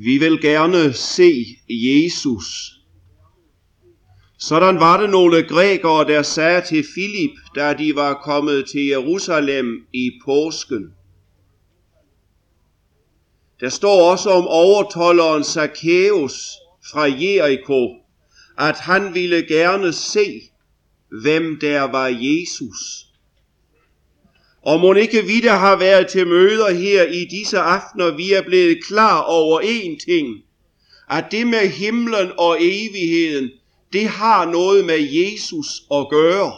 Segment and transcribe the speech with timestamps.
[0.00, 2.72] Vi vil gerne se Jesus.
[4.38, 9.86] Sådan var det nogle grækere, der sagde til Filip, da de var kommet til Jerusalem
[9.92, 10.92] i påsken.
[13.60, 16.50] Der står også om overtolderen Zacchaeus
[16.90, 17.96] fra Jericho,
[18.58, 20.40] at han ville gerne se,
[21.22, 23.07] hvem der var Jesus.
[24.68, 28.42] Og må ikke vi, der har været til møder her i disse aftener, vi er
[28.42, 30.36] blevet klar over én ting,
[31.10, 33.50] at det med himlen og evigheden,
[33.92, 36.52] det har noget med Jesus at gøre.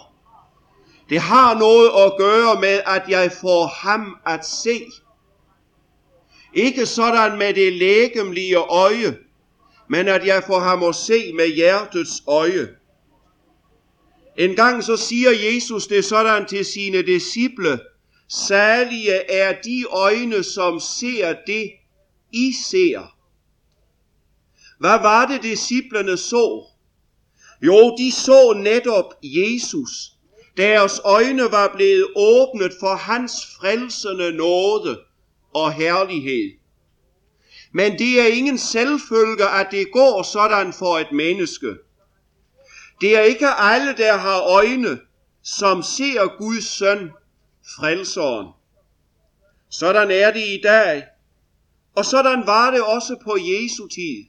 [1.09, 4.81] Det har noget at gøre med, at jeg får ham at se.
[6.55, 9.17] Ikke sådan med det lægemlige øje,
[9.89, 12.69] men at jeg får ham at se med hjertets øje.
[14.39, 17.79] En gang så siger Jesus det sådan til sine disciple,
[18.31, 21.71] Salige er de øjne, som ser det,
[22.33, 23.17] I ser.
[24.79, 26.65] Hvad var det, disciplerne så?
[27.63, 30.13] Jo, de så netop Jesus.
[30.57, 35.01] Deres øjne var blevet åbnet for hans frelsende nåde
[35.55, 36.51] og herlighed.
[37.73, 41.77] Men det er ingen selvfølge, at det går sådan for et menneske.
[43.01, 44.99] Det er ikke alle, der har øjne,
[45.43, 47.11] som ser Guds søn
[47.77, 48.47] frelseren.
[49.71, 51.05] Sådan er det i dag,
[51.95, 54.25] og sådan var det også på Jesu tid.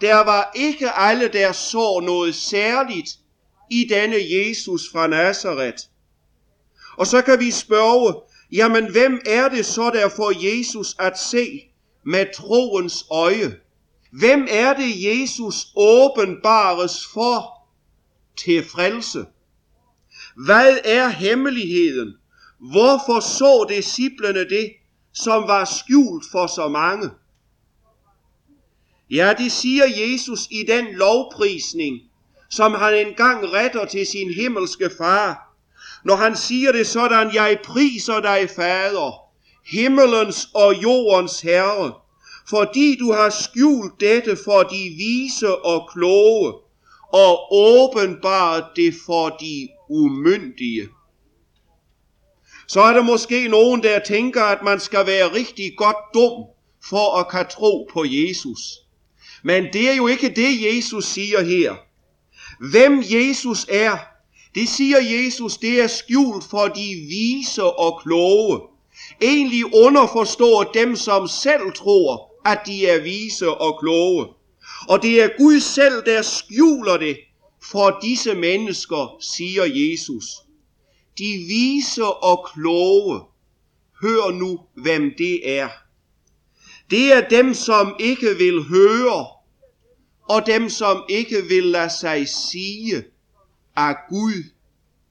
[0.00, 3.08] Der var ikke alle, der så noget særligt
[3.70, 5.82] i denne Jesus fra Nazareth.
[6.96, 8.14] Og så kan vi spørge,
[8.52, 11.60] jamen hvem er det så, der får Jesus at se
[12.04, 13.56] med troens øje?
[14.12, 17.68] Hvem er det, Jesus åbenbares for
[18.36, 19.24] til frelse?
[20.46, 22.14] Hvad er hemmeligheden?
[22.60, 24.72] Hvorfor så disciplene det,
[25.12, 27.10] som var skjult for så mange?
[29.10, 32.00] Ja, det siger Jesus i den lovprisning,
[32.50, 35.54] som han engang retter til sin himmelske far,
[36.04, 39.12] når han siger det sådan, jeg priser dig, Fader,
[39.66, 41.92] himmelens og jordens Herre,
[42.48, 46.52] fordi du har skjult dette for de vise og kloge,
[47.12, 50.88] og åbenbart det for de umyndige
[52.68, 56.44] så er der måske nogen, der tænker, at man skal være rigtig godt dum
[56.88, 58.60] for at kan tro på Jesus.
[59.42, 61.74] Men det er jo ikke det, Jesus siger her.
[62.70, 63.96] Hvem Jesus er,
[64.54, 68.60] det siger Jesus, det er skjult for de vise og kloge.
[69.22, 74.26] Egentlig underforstår dem, som selv tror, at de er vise og kloge.
[74.88, 77.16] Og det er Gud selv, der skjuler det
[77.62, 80.24] for disse mennesker, siger Jesus
[81.18, 83.20] de vise og kloge,
[84.02, 85.68] hør nu, hvem det er.
[86.90, 89.26] Det er dem, som ikke vil høre,
[90.28, 93.04] og dem, som ikke vil lade sig sige
[93.76, 94.44] af Gud,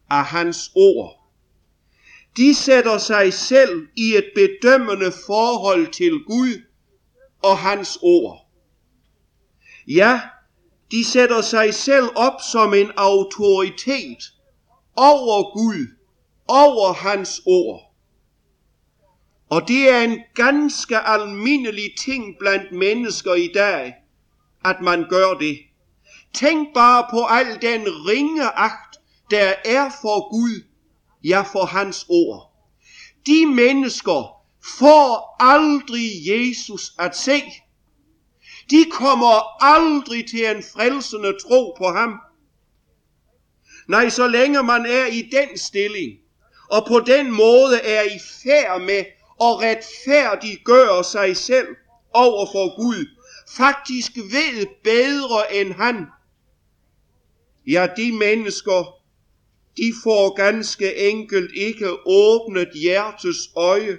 [0.10, 1.32] af hans ord.
[2.38, 6.62] De sætter sig selv i et bedømmende forhold til Gud
[7.44, 8.50] og hans ord.
[9.88, 10.22] Ja,
[10.92, 14.34] de sætter sig selv op som en autoritet
[14.96, 15.97] over Gud
[16.48, 17.88] over hans ord.
[19.50, 23.94] Og det er en ganske almindelig ting blandt mennesker i dag,
[24.66, 25.58] at man gør det.
[26.34, 28.98] Tænk bare på al den ringe akt,
[29.32, 30.64] der er for Gud,
[31.24, 32.54] ja for hans ord.
[33.26, 34.38] De mennesker
[34.80, 37.42] får aldrig Jesus at se.
[38.70, 42.20] De kommer aldrig til en frelsende tro på ham.
[43.88, 46.20] Nej, så længe man er i den stilling,
[46.70, 49.06] og på den måde er i færd med
[49.42, 51.68] at retfærdiggøre sig selv
[52.14, 53.06] over for Gud,
[53.58, 56.06] faktisk ved bedre end han.
[57.68, 58.98] Ja, de mennesker,
[59.78, 63.98] de får ganske enkelt ikke åbnet hjertes øje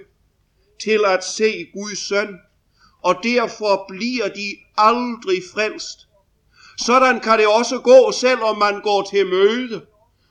[0.83, 2.37] til at se Guds søn,
[3.01, 5.99] og derfor bliver de aldrig frelst.
[6.77, 9.85] Sådan kan det også gå, selvom man går til møde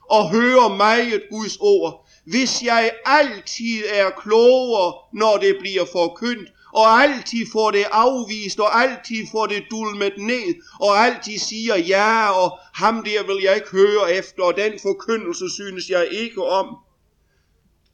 [0.09, 6.87] og hører meget Guds ord, hvis jeg altid er klogere, når det bliver forkyndt, og
[6.87, 12.59] altid får det afvist, og altid får det dulmet ned, og altid siger ja, og
[12.73, 16.77] ham der vil jeg ikke høre efter, og den forkyndelse synes jeg ikke om,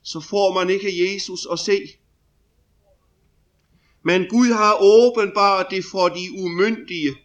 [0.03, 1.79] så får man ikke Jesus at se.
[4.03, 7.15] Men Gud har åbenbart det for de umyndige.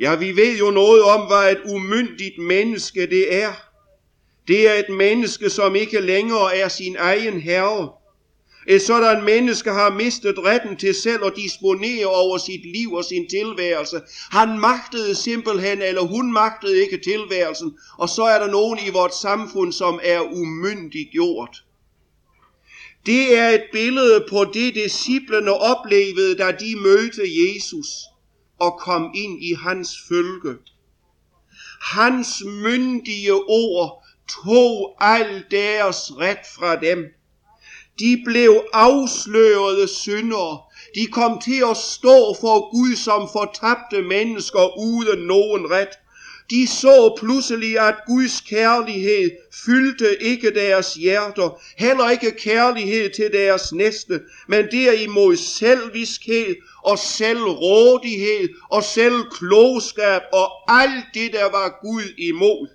[0.00, 3.52] Ja, vi ved jo noget om, hvad et umyndigt menneske det er.
[4.48, 7.92] Det er et menneske, som ikke længere er sin egen herre.
[8.66, 13.28] Et sådan menneske har mistet retten til selv at disponere over sit liv og sin
[13.28, 14.00] tilværelse.
[14.30, 19.14] Han magtede simpelthen, eller hun magtede ikke tilværelsen, og så er der nogen i vort
[19.14, 21.64] samfund, som er umyndiggjort.
[23.06, 27.86] Det er et billede på det, disciplene oplevede, da de mødte Jesus
[28.60, 30.54] og kom ind i hans følge.
[31.82, 37.04] Hans myndige ord tog al deres ret fra dem.
[37.98, 40.58] De blev afslørede syndere.
[40.94, 45.98] De kom til at stå for Gud som fortabte mennesker uden nogen ret.
[46.50, 49.30] De så pludselig, at Guds kærlighed
[49.64, 58.48] fyldte ikke deres hjerter, heller ikke kærlighed til deres næste, men derimod selviskhed og selvrådighed
[58.70, 60.48] og selvklogskab og
[60.82, 62.68] alt det, der var Gud imod.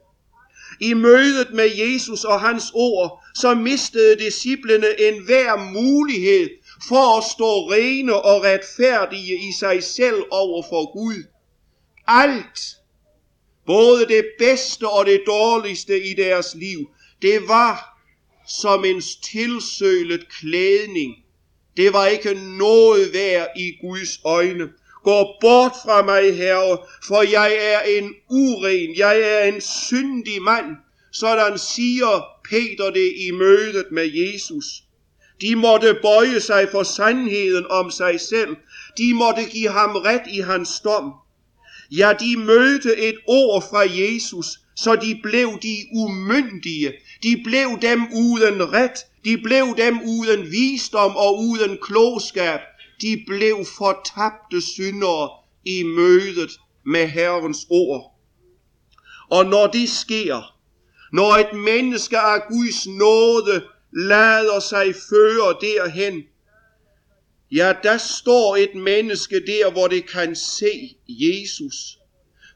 [0.82, 6.50] I mødet med Jesus og hans ord, så mistede disciplene enhver mulighed
[6.88, 11.24] for at stå rene og retfærdige i sig selv over for Gud.
[12.08, 12.60] Alt,
[13.66, 16.90] både det bedste og det dårligste i deres liv,
[17.22, 18.00] det var
[18.48, 21.16] som en tilsølet klædning.
[21.78, 24.70] Det var ikke noget værd i Guds øjne.
[25.04, 30.66] Gå bort fra mig, Herre, for jeg er en uren, jeg er en syndig mand.
[31.12, 34.66] Sådan siger Peter det i mødet med Jesus.
[35.42, 38.56] De måtte bøje sig for sandheden om sig selv.
[38.98, 41.14] De måtte give ham ret i hans dom.
[41.92, 44.46] Ja, de mødte et ord fra Jesus,
[44.76, 46.94] så de blev de umyndige.
[47.24, 49.06] De blev dem uden ret.
[49.26, 52.60] De blev dem uden visdom og uden klogskab
[53.02, 55.30] de blev fortabte syndere
[55.66, 56.52] i mødet
[56.86, 58.20] med Herrens ord.
[59.30, 60.56] Og når det sker,
[61.14, 63.64] når et menneske af Guds nåde
[63.94, 66.24] lader sig føre derhen,
[67.52, 71.98] ja, der står et menneske der, hvor det kan se Jesus.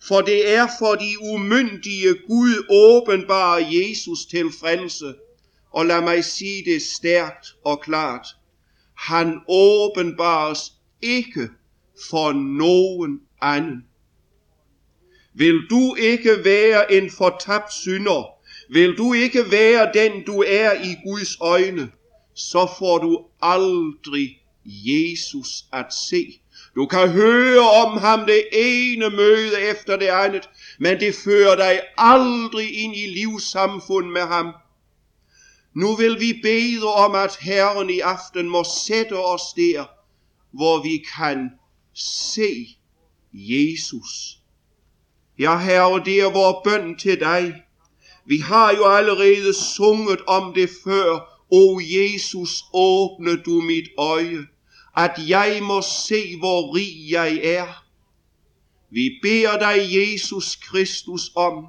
[0.08, 5.14] For det er for de umyndige Gud åbenbare Jesus til frelse.
[5.72, 8.28] Og lad mig sige det stærkt og klart
[9.04, 11.50] han åbenbares ikke
[12.10, 13.86] for nogen anden.
[15.34, 18.30] Vil du ikke være en fortabt synder,
[18.70, 21.92] vil du ikke være den du er i Guds øjne,
[22.36, 26.40] så får du aldrig Jesus at se.
[26.76, 31.82] Du kan høre om ham det ene møde efter det andet, men det fører dig
[31.98, 34.54] aldrig ind i livssamfund med ham.
[35.76, 39.86] Nu vil vi bede om, at Herren i aften må sætte os der,
[40.52, 41.50] hvor vi kan
[41.94, 42.78] se
[43.34, 44.38] Jesus.
[45.40, 47.64] Ja, Herre, det er vores bøn til dig.
[48.26, 51.30] Vi har jo allerede sunget om det før.
[51.52, 54.48] O Jesus, åbne du mit øje,
[54.98, 57.86] at jeg må se, hvor rig jeg er.
[58.90, 61.66] Vi beder dig, Jesus Kristus, om,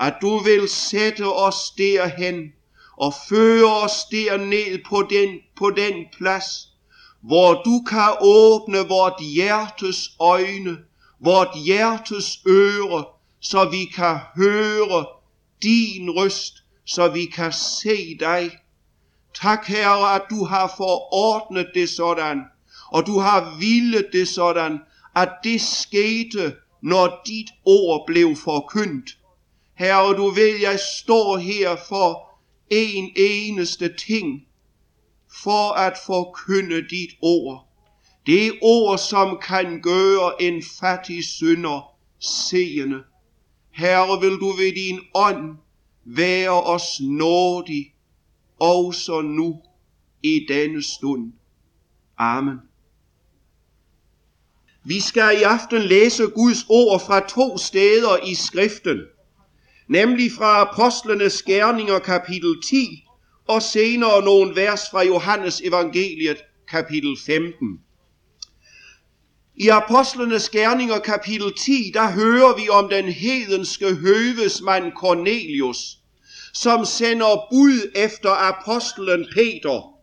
[0.00, 2.52] at du vil sætte os derhen,
[3.00, 6.68] og føre os derned på den, på den plads,
[7.20, 10.78] hvor du kan åbne vort hjertes øjne,
[11.20, 13.04] vort hjertes øre,
[13.40, 15.06] så vi kan høre
[15.62, 16.54] din røst,
[16.86, 18.50] så vi kan se dig.
[19.34, 22.40] Tak, Herre, at du har forordnet det sådan,
[22.92, 24.78] og du har villet det sådan,
[25.16, 29.10] at det skete, når dit ord blev forkyndt.
[29.74, 32.29] Herre, du ved, jeg står her for
[32.70, 34.46] en eneste ting
[35.42, 37.66] for at forkynde dit ord.
[38.26, 43.02] Det ord, som kan gøre en fattig synder seende.
[43.70, 45.56] Herre, vil du ved din ånd
[46.04, 47.94] være os nådig,
[48.58, 49.62] også nu
[50.22, 51.32] i denne stund.
[52.18, 52.56] Amen.
[54.84, 59.00] Vi skal i aften læse Guds ord fra to steder i skriften
[59.90, 63.04] nemlig fra Apostlenes Gerninger kapitel 10,
[63.48, 66.36] og senere nogle vers fra Johannes evangeliet
[66.68, 67.80] kapitel 15.
[69.56, 75.98] I Apostlenes Gerninger kapitel 10, der hører vi om den hedenske høvesmand Cornelius,
[76.54, 79.99] som sender bud efter apostlen Peter.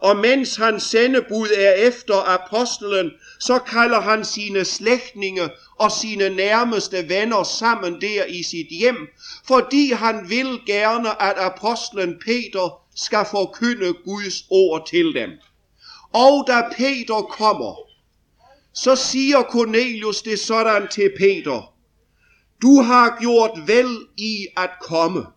[0.00, 3.10] Og mens hans sendebud er efter apostlen,
[3.40, 8.96] så kalder han sine slægtninge og sine nærmeste venner sammen der i sit hjem,
[9.46, 15.30] fordi han vil gerne, at apostlen Peter skal forkynde Guds ord til dem.
[16.12, 17.74] Og da Peter kommer,
[18.74, 21.72] så siger Cornelius det sådan til Peter,
[22.62, 25.35] du har gjort vel i at komme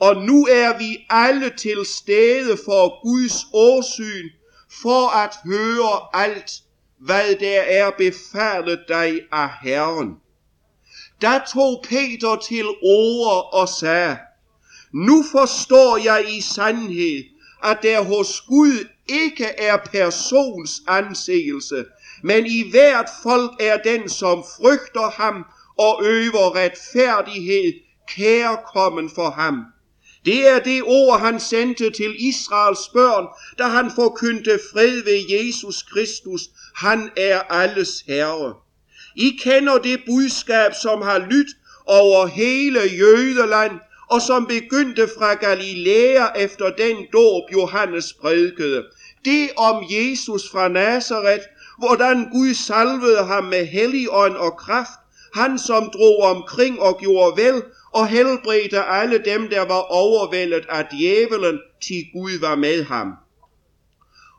[0.00, 4.28] og nu er vi alle til stede for Guds åsyn,
[4.82, 6.52] for at høre alt,
[6.98, 10.16] hvad der er befalet dig af Herren.
[11.22, 14.18] Da tog Peter til ord og sagde,
[14.92, 17.24] nu forstår jeg i sandhed,
[17.64, 21.84] at der hos Gud ikke er persons anseelse,
[22.22, 25.44] men i hvert folk er den, som frygter ham
[25.78, 27.72] og øver retfærdighed,
[28.08, 29.64] kærkommen for ham.
[30.24, 33.26] Det er det ord, han sendte til Israels børn,
[33.58, 36.40] da han forkyndte fred ved Jesus Kristus.
[36.76, 38.54] Han er alles herre.
[39.16, 43.72] I kender det budskab, som har lyttet over hele Jødeland,
[44.10, 48.84] og som begyndte fra Galilea efter den dåb Johannes prædikede.
[49.24, 51.44] Det om Jesus fra Nazareth,
[51.78, 55.00] hvordan Gud salvede ham med helligånd og kraft,
[55.34, 57.62] han som drog omkring og gjorde vel,
[57.92, 63.12] og helbredte alle dem, der var overvældet af djævelen, til Gud var med ham.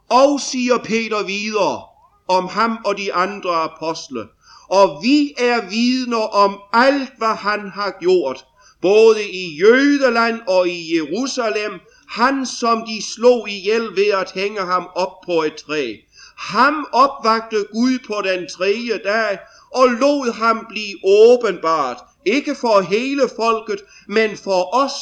[0.10, 1.82] Og siger Peter videre
[2.28, 4.26] om ham og de andre apostle,
[4.70, 8.46] og vi er vidner om alt, hvad han har gjort,
[8.82, 11.80] både i Jødeland og i Jerusalem,
[12.10, 15.96] han som de slog ihjel ved at hænge ham op på et træ.
[16.38, 19.40] Ham opvagte Gud på den tredje dag,
[19.74, 24.94] og lod ham blive åbenbart, ikke for hele folket, men for os,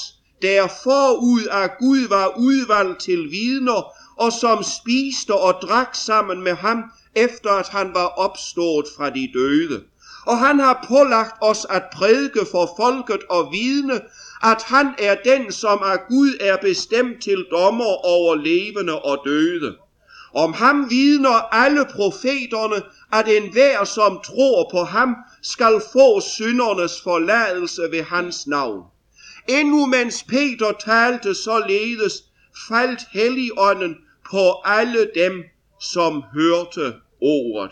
[0.42, 6.54] der forud af Gud var udvalgt til vidner, og som spiste og drak sammen med
[6.54, 6.84] ham,
[7.16, 9.84] efter at han var opstået fra de døde.
[10.26, 14.02] Og han har pålagt os at prædike for folket og vidne,
[14.44, 19.76] at han er den, som af Gud er bestemt til dommer over levende og døde.
[20.34, 22.82] Om ham vidner alle profeterne,
[23.14, 28.84] at enhver, som tror på ham, skal få syndernes forladelse ved hans navn.
[29.48, 32.14] Endnu mens Peter talte således,
[32.68, 33.96] faldt Helligånden
[34.32, 35.44] på alle dem,
[35.80, 37.72] som hørte ordet.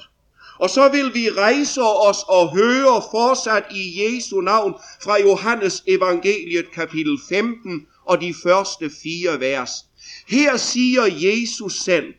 [0.60, 4.74] Og så vil vi rejse os og høre fortsat i Jesu navn
[5.04, 9.72] fra Johannes evangeliet kapitel 15 og de første fire vers.
[10.28, 12.14] Her siger Jesus selv,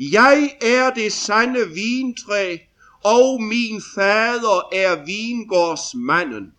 [0.00, 2.56] jeg er det sande vintræ,
[3.04, 6.52] og min fader er vingårdsmanden.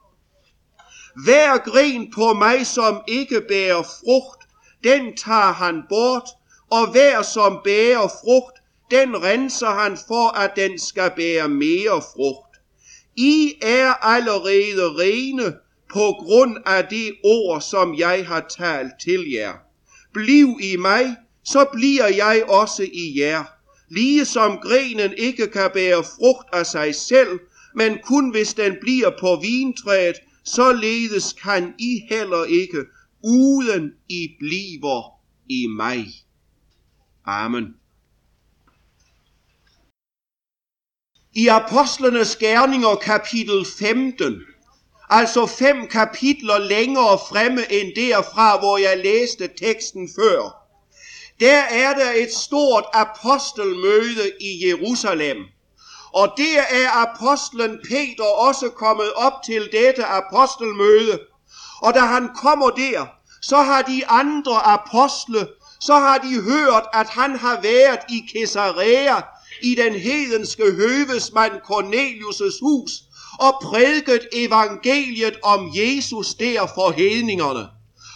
[1.26, 4.48] Hver gren på mig, som ikke bærer frugt,
[4.84, 6.30] den tager han bort,
[6.72, 8.60] og hver som bærer frugt,
[8.92, 12.58] den renser han for, at den skal bære mere frugt.
[13.16, 15.54] I er allerede rene
[15.94, 19.54] på grund af det ord, som jeg har talt til jer.
[20.14, 23.44] Bliv i mig, så bliver jeg også i jer.
[23.90, 27.40] Lige som grenen ikke kan bære frugt af sig selv,
[27.76, 32.86] men kun hvis den bliver på vintræet, således kan I heller ikke,
[33.24, 36.08] uden I bliver i mig.
[37.26, 37.76] Amen.
[41.34, 44.42] I Apostlenes Gerninger kapitel 15,
[45.10, 50.61] altså fem kapitler længere fremme end derfra, hvor jeg læste teksten før,
[51.42, 55.38] der er der et stort apostelmøde i Jerusalem.
[56.14, 61.20] Og der er apostlen Peter også kommet op til dette apostelmøde.
[61.82, 63.06] Og da han kommer der,
[63.42, 65.48] så har de andre apostle,
[65.80, 69.22] så har de hørt, at han har været i Caesarea,
[69.62, 72.92] i den hedenske høvesmand Cornelius' hus,
[73.40, 77.68] og prædiket evangeliet om Jesus der for hedningerne.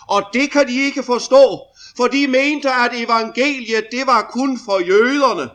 [0.08, 1.60] Og det kan de ikke forstå,
[1.98, 5.50] for de mente, at evangeliet det var kun for jøderne.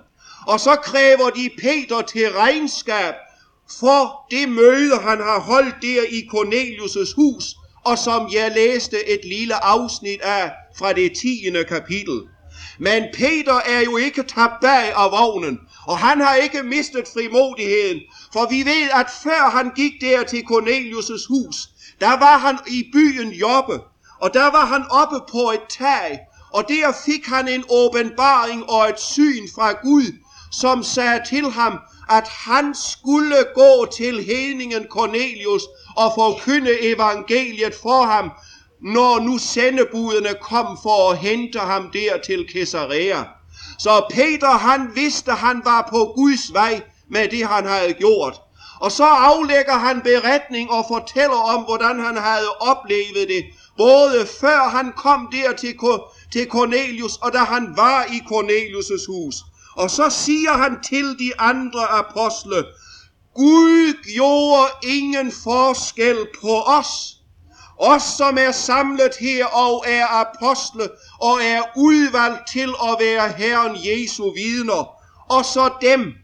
[0.47, 3.15] Og så kræver de Peter til regnskab
[3.79, 7.45] for det møde, han har holdt der i Cornelius' hus,
[7.85, 11.53] og som jeg læste et lille afsnit af fra det 10.
[11.69, 12.21] kapitel.
[12.79, 18.01] Men Peter er jo ikke tabt bag af vognen, og han har ikke mistet frimodigheden,
[18.33, 21.57] for vi ved, at før han gik der til Cornelius' hus,
[22.01, 23.81] der var han i byen Joppe,
[24.21, 26.19] og der var han oppe på et tag,
[26.53, 30.13] og der fik han en åbenbaring og et syn fra Gud,
[30.53, 31.79] som sagde til ham,
[32.11, 35.63] at han skulle gå til hedningen Cornelius
[35.97, 38.31] og forkynde evangeliet for ham,
[38.83, 43.25] når nu sendebudene kom for at hente ham der til Caesarea.
[43.79, 48.41] Så Peter han vidste, han var på Guds vej med det han havde gjort.
[48.81, 53.45] Og så aflægger han beretning og fortæller om, hvordan han havde oplevet det,
[53.77, 55.75] både før han kom der til,
[56.33, 59.35] til Cornelius, og da han var i Cornelius' hus.
[59.77, 62.65] Og så siger han til de andre apostle,
[63.35, 67.17] Gud gjorde ingen forskel på os,
[67.79, 70.89] os som er samlet her og er apostle
[71.21, 74.89] og er udvalgt til at være Herren Jesu vidner,
[75.29, 76.15] og så dem,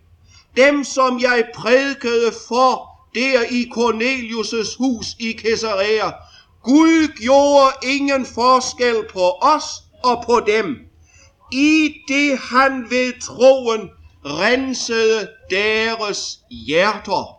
[0.57, 6.11] dem som jeg prædikede for der i Cornelius' hus i Caesarea.
[6.63, 9.65] Gud gjorde ingen forskel på os
[10.07, 10.77] og på dem,
[11.53, 13.91] i det han ved troen
[14.25, 17.37] rensede deres hjerter.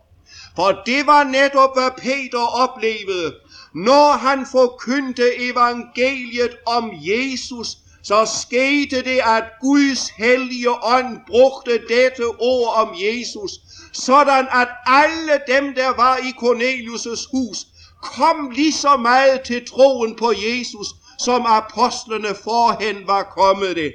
[0.56, 3.36] For det var netop, hvad Peter oplevede,
[3.76, 7.68] når han forkyndte evangeliet om Jesus,
[8.04, 13.52] så skete det, at Guds hellige ånd brugte dette ord om Jesus,
[13.94, 17.58] sådan at alle dem, der var i Cornelius' hus,
[18.02, 20.88] kom lige så meget til troen på Jesus,
[21.20, 23.94] som apostlene forhen var kommet det.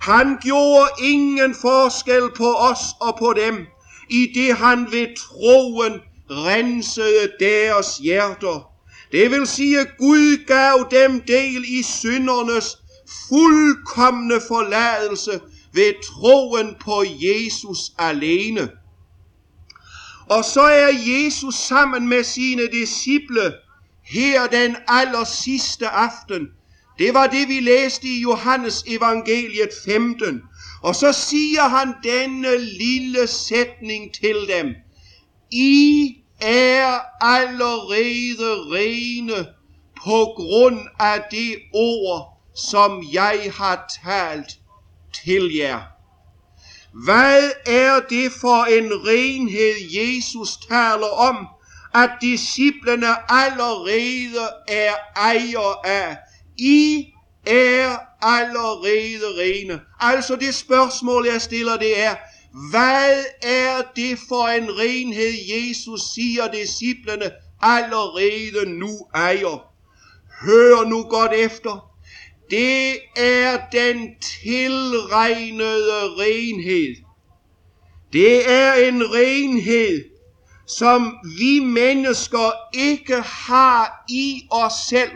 [0.00, 3.66] Han gjorde ingen forskel på os og på dem,
[4.08, 6.00] i det han ved troen
[6.30, 8.70] rensede deres hjerter.
[9.12, 12.76] Det vil sige, Gud gav dem del i syndernes
[13.28, 15.40] fuldkommende forladelse
[15.72, 18.70] ved troen på Jesus alene.
[20.28, 23.52] Og så er Jesus sammen med sine disciple
[24.04, 26.48] her den aller sidste aften.
[27.00, 30.42] Det var det, vi læste i Johannes evangeliet 15.
[30.82, 34.74] Og så siger han denne lille sætning til dem.
[35.50, 39.46] I er allerede rene
[40.04, 44.58] på grund af det ord, som jeg har talt
[45.24, 45.80] til jer.
[47.04, 51.46] Hvad er det for en renhed, Jesus taler om,
[51.94, 56.16] at disciplene allerede er ejer af?
[56.60, 57.12] I
[57.46, 59.80] er allerede rene.
[60.00, 62.14] Altså det spørgsmål, jeg stiller, det er,
[62.70, 67.30] hvad er det for en renhed, Jesus siger disciplene
[67.62, 69.70] allerede nu ejer?
[70.44, 71.90] Hør nu godt efter.
[72.50, 76.96] Det er den tilregnede renhed.
[78.12, 80.04] Det er en renhed,
[80.66, 85.10] som vi mennesker ikke har i os selv.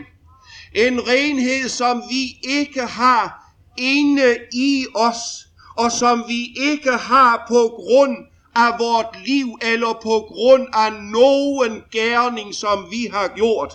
[0.75, 7.73] En renhed, som vi ikke har inde i os, og som vi ikke har på
[7.75, 8.17] grund
[8.55, 13.73] af vort liv, eller på grund af nogen gerning, som vi har gjort.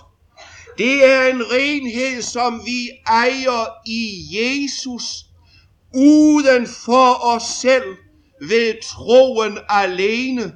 [0.77, 5.03] Det er en renhed, som vi ejer i Jesus,
[5.95, 7.95] uden for os selv,
[8.41, 10.53] ved troen alene.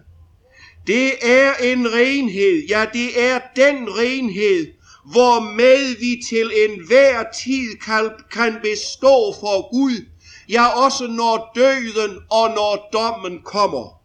[0.87, 4.74] Det er en renhed, ja det er den renhed,
[5.11, 10.05] hvormed vi til enhver tid kan, kan bestå for Gud,
[10.49, 14.01] ja også når døden og når dommen kommer.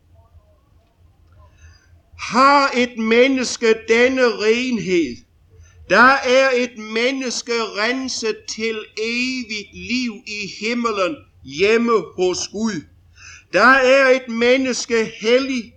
[2.19, 5.17] Har et menneske denne renhed,
[5.91, 12.85] der er et menneske renset til evigt liv i himmelen hjemme hos Gud.
[13.53, 15.73] Der er et menneske hellig.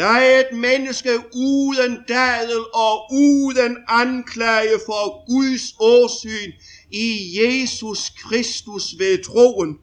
[0.00, 6.52] Der er et menneske uden dadel og uden anklage for Guds åsyn
[6.90, 9.78] i Jesus Kristus ved troen.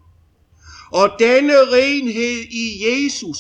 [0.92, 3.38] Og denne renhed i Jesus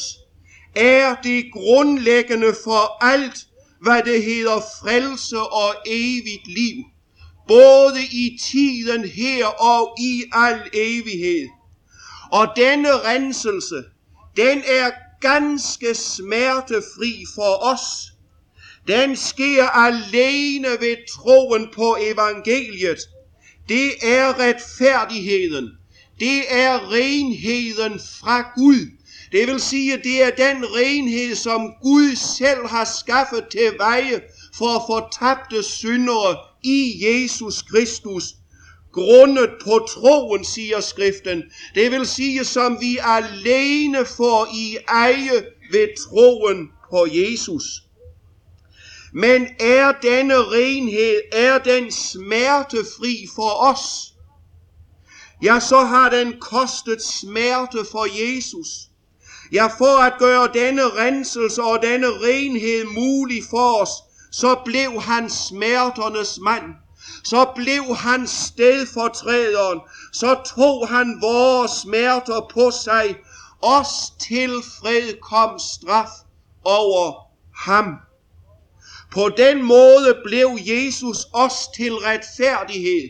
[0.75, 3.47] er det grundlæggende for alt,
[3.81, 6.83] hvad det hedder frelse og evigt liv,
[7.47, 11.47] både i tiden her og i al evighed.
[12.31, 13.83] Og denne renselse,
[14.37, 17.81] den er ganske smertefri for os.
[18.87, 22.99] Den sker alene ved troen på evangeliet.
[23.69, 25.69] Det er retfærdigheden.
[26.19, 28.97] Det er renheden fra Gud.
[29.31, 34.21] Det vil sige, det er den renhed, som Gud selv har skaffet til veje
[34.57, 38.23] for fortabte syndere i Jesus Kristus.
[38.93, 41.43] Grundet på troen, siger skriften.
[41.75, 47.63] Det vil sige, som vi alene får i eje ved troen på Jesus.
[49.13, 54.13] Men er denne renhed, er den smertefri for os?
[55.43, 58.67] Ja, så har den kostet smerte for Jesus.
[59.51, 63.89] Ja, for at gøre denne renselse og denne renhed mulig for os,
[64.31, 66.63] så blev han smerternes mand.
[67.23, 69.79] Så blev han stedfortræderen.
[70.13, 73.15] Så tog han vores smerter på sig.
[73.61, 76.09] Os til fred kom straf
[76.63, 77.13] over
[77.55, 77.95] ham.
[79.11, 83.09] På den måde blev Jesus os til retfærdighed.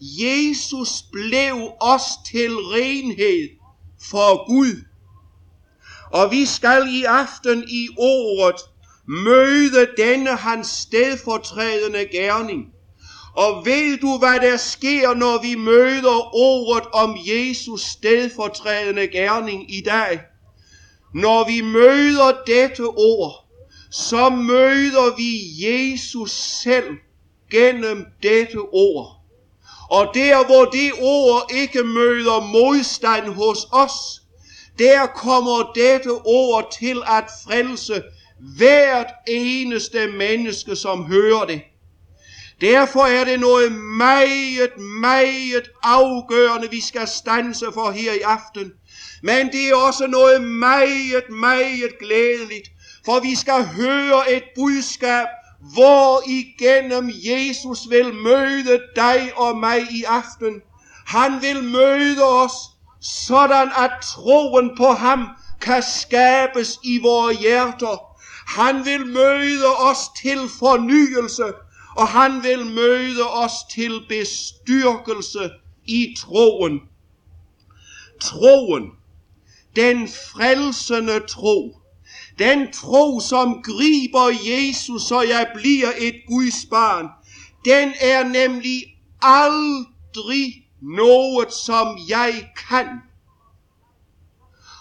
[0.00, 3.48] Jesus blev os til renhed
[4.10, 4.84] for Gud.
[6.12, 8.60] Og vi skal i aften i ordet
[9.08, 12.75] møde denne hans stedfortrædende gerning.
[13.36, 19.80] Og ved du, hvad der sker, når vi møder ordet om Jesus stedfortrædende gerning i
[19.80, 20.20] dag?
[21.14, 23.46] Når vi møder dette ord,
[23.90, 25.32] så møder vi
[25.66, 26.30] Jesus
[26.62, 26.96] selv
[27.50, 29.16] gennem dette ord.
[29.90, 34.22] Og der hvor det ord ikke møder modstand hos os,
[34.78, 38.02] der kommer dette ord til at frelse
[38.56, 41.62] hvert eneste menneske, som hører det.
[42.60, 48.72] Derfor er det noget meget, meget afgørende, vi skal stanse for her i aften.
[49.22, 52.68] Men det er også noget meget, meget glædeligt,
[53.04, 55.26] for vi skal høre et budskab,
[55.74, 60.60] hvor igennem Jesus vil møde dig og mig i aften.
[61.06, 62.52] Han vil møde os,
[63.00, 65.28] sådan at troen på ham
[65.60, 68.16] kan skabes i vores hjerter.
[68.46, 71.44] Han vil møde os til fornyelse,
[71.96, 75.50] og han vil møde os til bestyrkelse
[75.84, 76.80] i troen.
[78.20, 78.90] Troen,
[79.76, 81.80] den frelsende tro,
[82.38, 87.08] den tro, som griber Jesus, så jeg bliver et Guds barn,
[87.64, 88.82] den er nemlig
[89.22, 92.86] aldrig noget, som jeg kan.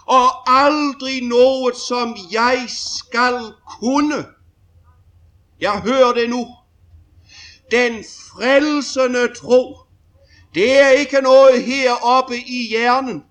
[0.08, 4.26] Og aldrig noget, som jeg skal kunne.
[5.62, 6.48] Jeg hører det nu.
[7.72, 9.78] Den frelsende tro,
[10.54, 13.24] det er ikke noget heroppe i hjernen.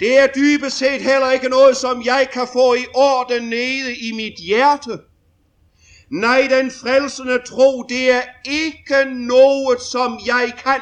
[0.00, 4.12] Det er dybest set heller ikke noget, som jeg kan få i orden nede i
[4.12, 4.98] mit hjerte.
[6.10, 10.80] Nej, den frelsende tro, det er ikke noget, som jeg kan.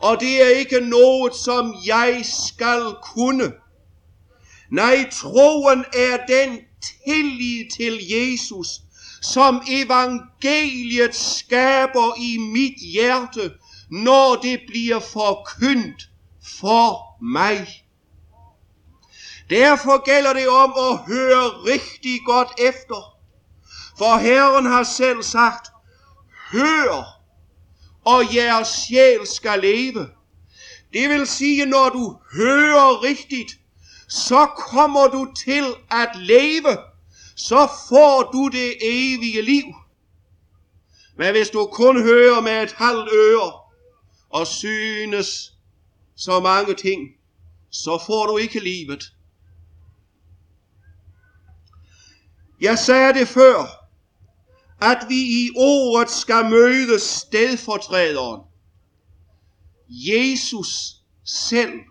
[0.00, 3.52] Og det er ikke noget, som jeg skal kunne.
[4.70, 8.66] Nej, troen er den tillid til Jesus,
[9.22, 13.52] som evangeliet skaber i mit hjerte,
[13.90, 16.02] når det bliver forkyndt
[16.60, 17.66] for mig.
[19.50, 23.16] Derfor gælder det om at høre rigtig godt efter.
[23.98, 25.68] For Herren har selv sagt,
[26.52, 27.20] hør,
[28.04, 30.08] og jeres sjæl skal leve.
[30.92, 33.52] Det vil sige, når du hører rigtigt,
[34.08, 36.78] så kommer du til at leve.
[37.46, 39.64] Så får du det evige liv.
[41.16, 43.52] Men hvis du kun hører med et halvt øre
[44.30, 45.52] og synes
[46.16, 47.00] så mange ting,
[47.70, 49.14] så får du ikke livet.
[52.60, 53.86] Jeg sagde det før,
[54.80, 58.40] at vi i ordet skal møde stedfortræderen.
[59.88, 60.68] Jesus
[61.24, 61.89] selv.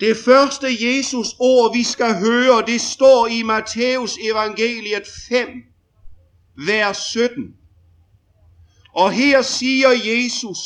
[0.00, 5.48] Det første Jesus ord, vi skal høre, det står i Matthæus evangeliet 5,
[6.66, 7.54] vers 17.
[8.94, 10.58] Og her siger Jesus,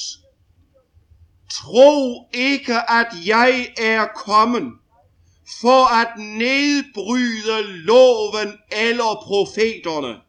[1.50, 4.72] tro ikke, at jeg er kommet
[5.60, 10.20] for at nedbryde loven eller profeterne.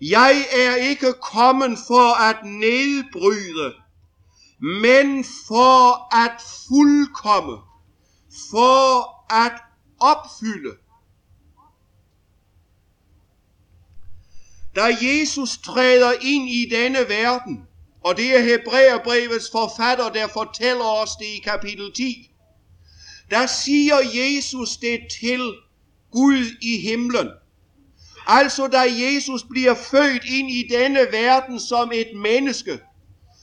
[0.00, 3.72] Jeg er ikke kommet for at nedbryde,
[4.82, 6.32] men for at
[6.68, 7.69] fuldkomme,
[8.50, 9.52] for at
[10.00, 10.76] opfylde.
[14.76, 17.66] Da Jesus træder ind i denne verden,
[18.04, 22.30] og det er Hebræerbrevets forfatter, der fortæller os det i kapitel 10,
[23.30, 25.54] der siger Jesus det til
[26.10, 27.28] Gud i himlen.
[28.26, 32.80] Altså da Jesus bliver født ind i denne verden som et menneske,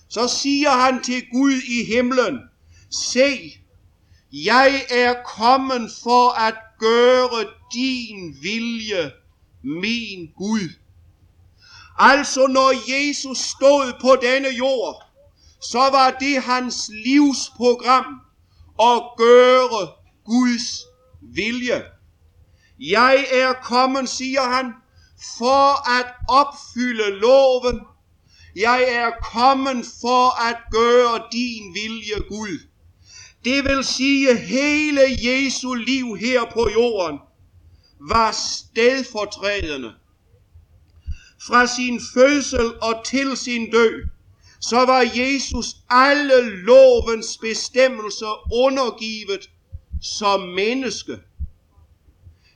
[0.09, 2.39] så siger han til Gud i himlen,
[2.91, 3.57] se,
[4.31, 9.11] jeg er kommet for at gøre din vilje,
[9.63, 10.69] min Gud.
[11.97, 15.03] Altså når Jesus stod på denne jord,
[15.61, 18.05] så var det hans livsprogram
[18.81, 19.87] at gøre
[20.25, 20.83] Guds
[21.21, 21.83] vilje.
[22.79, 24.73] Jeg er kommet, siger han,
[25.37, 27.79] for at opfylde loven.
[28.55, 32.59] Jeg er kommet for at gøre din vilje, Gud.
[33.47, 37.19] Det vil sige, hele Jesu liv her på jorden
[37.99, 39.93] var stedfortrædende.
[41.47, 44.07] Fra sin fødsel og til sin død
[44.61, 49.49] så var Jesus alle lovens bestemmelser undergivet
[50.01, 51.19] som menneske.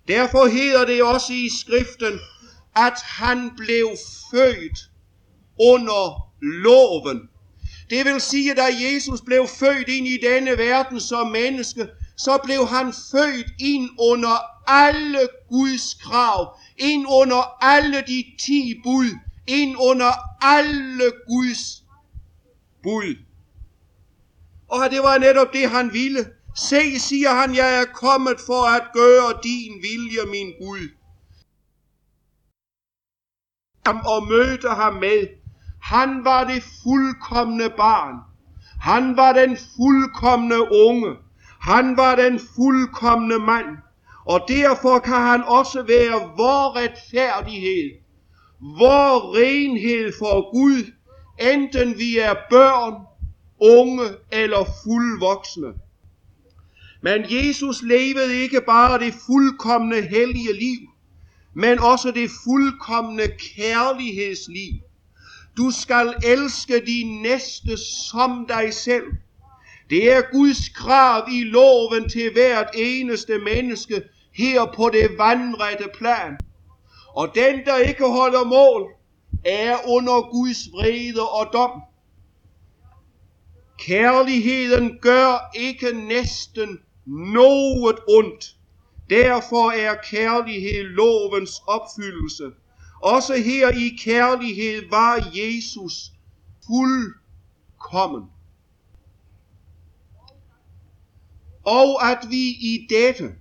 [0.08, 2.20] Derfor hedder det også i skriften,
[2.76, 3.90] at han blev
[4.32, 4.80] født
[5.60, 7.31] under loven.
[7.92, 12.40] Det vil sige, at da Jesus blev født ind i denne verden som menneske, så
[12.44, 14.36] blev han født ind under
[14.68, 19.10] alle Guds krav, ind under alle de ti bud,
[19.48, 21.84] ind under alle Guds
[22.84, 23.16] bud.
[24.68, 26.26] Og det var netop det, han ville.
[26.56, 30.90] Se, siger han, jeg er kommet for at gøre din vilje, min Gud.
[34.06, 35.41] Og mødte ham med,
[35.82, 38.16] han var det fuldkommende barn.
[38.82, 41.16] Han var den fuldkommende unge.
[41.62, 43.78] Han var den fuldkommende mand.
[44.26, 47.92] Og derfor kan han også være vor retfærdighed,
[48.60, 50.92] vor renhed for Gud,
[51.40, 52.94] enten vi er børn,
[53.60, 55.74] unge eller fuldvoksne.
[57.02, 60.88] Men Jesus levede ikke bare det fuldkommende hellige liv,
[61.54, 64.74] men også det fuldkommende kærlighedsliv.
[65.58, 67.78] Du skal elske din næste
[68.12, 69.04] som dig selv.
[69.90, 76.38] Det er Guds krav i loven til hvert eneste menneske her på det vandrette plan.
[77.16, 78.92] Og den, der ikke holder mål,
[79.46, 81.82] er under Guds vrede og dom.
[83.80, 88.56] Kærligheden gør ikke næsten noget ondt.
[89.10, 92.52] Derfor er kærlighed lovens opfyldelse.
[93.02, 96.12] Også her i kærlighed var Jesus
[96.68, 98.30] fuldkommen.
[101.64, 103.36] Og at vi i dette,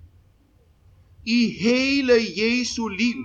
[1.27, 3.25] i hele Jesu liv,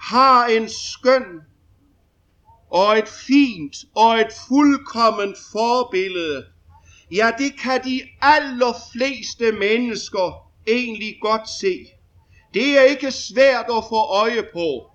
[0.00, 1.40] har en skøn
[2.70, 6.46] og et fint og et fuldkommen forbillede.
[7.12, 11.86] Ja, det kan de allerfleste mennesker egentlig godt se.
[12.54, 14.90] Det er ikke svært at få øje på.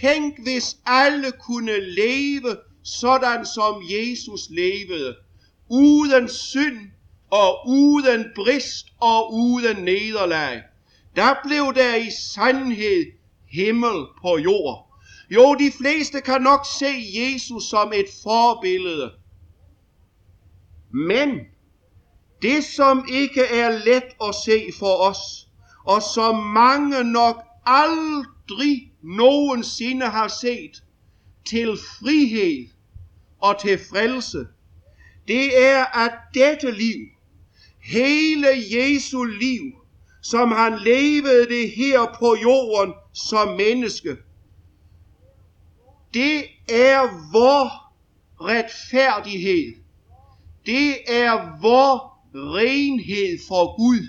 [0.00, 5.16] Tænk, hvis alle kunne leve sådan som Jesus levede.
[5.70, 6.78] Uden synd
[7.30, 10.62] og uden brist og uden nederlag.
[11.16, 13.04] Der blev der i sandhed
[13.50, 14.94] himmel på jord.
[15.30, 19.10] Jo, de fleste kan nok se Jesus som et forbillede.
[20.90, 21.40] Men
[22.42, 25.48] det, som ikke er let at se for os,
[25.86, 30.82] og som mange nok aldrig nogensinde har set,
[31.46, 32.68] til frihed
[33.40, 34.46] og til frelse,
[35.28, 37.06] det er at dette liv,
[37.82, 39.72] hele Jesu liv,
[40.22, 44.16] som han levede det her på jorden som menneske,
[46.14, 47.92] det er vor
[48.40, 49.74] retfærdighed.
[50.66, 54.06] Det er vor renhed for Gud.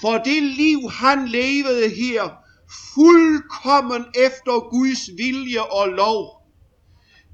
[0.00, 2.39] For det liv, han levede her,
[2.94, 6.42] fuldkommen efter Guds vilje og lov,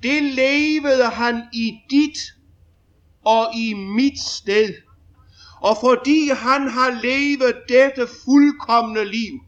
[0.03, 2.18] det levede han i dit
[3.25, 4.75] og i mit sted.
[5.61, 9.40] Og fordi han har levet dette fuldkommende liv,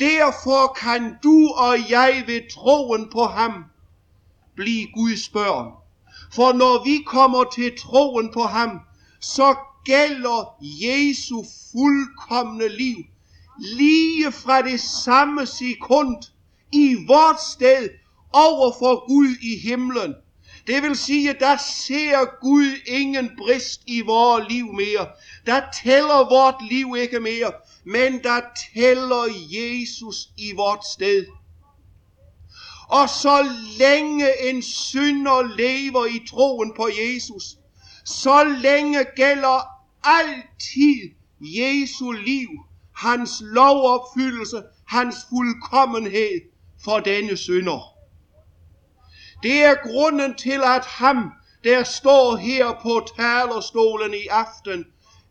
[0.00, 3.64] derfor kan du og jeg ved troen på ham
[4.56, 5.72] blive Guds børn.
[6.32, 8.80] For når vi kommer til troen på ham,
[9.20, 12.96] så gælder Jesu fuldkommende liv
[13.58, 16.16] lige fra det samme sekund
[16.72, 17.88] i vort sted
[18.32, 20.14] over for Gud i himlen.
[20.66, 25.06] Det vil sige, at der ser Gud ingen brist i vores liv mere.
[25.46, 27.52] Der tæller vort liv ikke mere,
[27.84, 28.40] men der
[28.74, 31.26] tæller Jesus i vort sted.
[32.88, 37.44] Og så længe en synder lever i troen på Jesus,
[38.04, 39.60] så længe gælder
[40.04, 42.48] altid Jesu liv,
[42.96, 46.40] hans lovopfyldelse, hans fuldkommenhed
[46.84, 47.94] for denne synder.
[49.42, 51.32] Det er grunden til, at ham,
[51.64, 54.84] der står her på talerstolen i aften,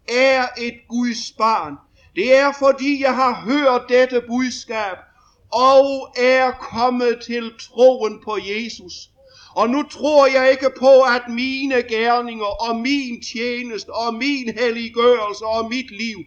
[0.09, 1.73] er et Guds barn.
[2.15, 4.97] Det er fordi, jeg har hørt dette budskab,
[5.53, 8.93] og er kommet til troen på Jesus.
[9.55, 15.45] Og nu tror jeg ikke på, at mine gerninger og min tjeneste og min helliggørelse
[15.45, 16.17] og mit liv,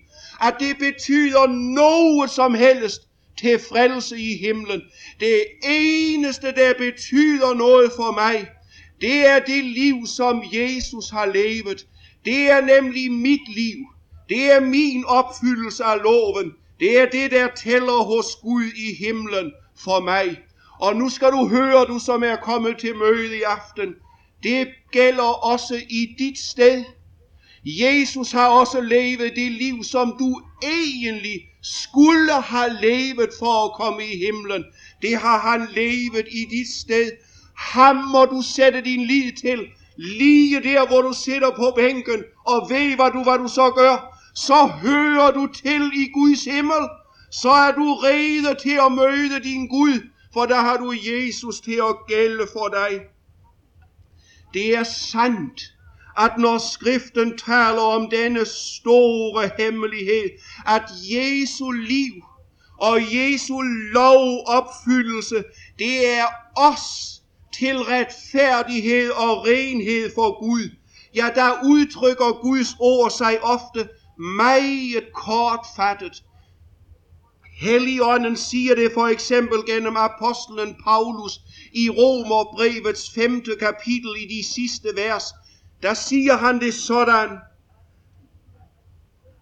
[0.40, 3.02] at det betyder noget som helst
[3.38, 4.82] til frelse i himlen.
[5.20, 8.48] Det eneste, der betyder noget for mig,
[9.00, 11.86] det er det liv, som Jesus har levet.
[12.24, 13.76] Det er nemlig mit liv.
[14.28, 16.52] Det er min opfyldelse af loven.
[16.80, 19.52] Det er det, der tæller hos Gud i himlen
[19.84, 20.38] for mig.
[20.80, 23.94] Og nu skal du høre, du som er kommet til møde i aften.
[24.42, 26.84] Det gælder også i dit sted.
[27.68, 34.06] Jesus har også levet det liv, som du egentlig skulle have levet for at komme
[34.06, 34.64] i himlen.
[35.02, 37.10] Det har han levet i dit sted.
[37.56, 39.66] Ham må du sætte din lid til.
[39.96, 44.16] Lige der, hvor du sidder på bænken, og ved hvad du, hvad du så gør
[44.36, 46.88] så hører du til i Guds himmel.
[47.30, 51.80] så er du rede til at møde din Gud, for der har du Jesus til
[51.90, 53.00] at gælde for dig.
[54.54, 55.75] Det er sandt,
[56.18, 60.30] at når skriften taler om denne store hemmelighed,
[60.66, 62.12] at Jesu liv
[62.80, 63.60] og Jesu
[63.92, 65.44] lovopfyldelse,
[65.78, 66.26] det er
[66.56, 67.16] os
[67.58, 70.70] til retfærdighed og renhed for Gud.
[71.14, 76.22] Ja, der udtrykker Guds ord sig ofte meget kortfattet.
[77.60, 81.40] Helligånden siger det for eksempel gennem apostlen Paulus
[81.74, 83.44] i Romerbrevets 5.
[83.60, 85.24] kapitel i de sidste vers.
[85.82, 87.38] Der siger han det sådan,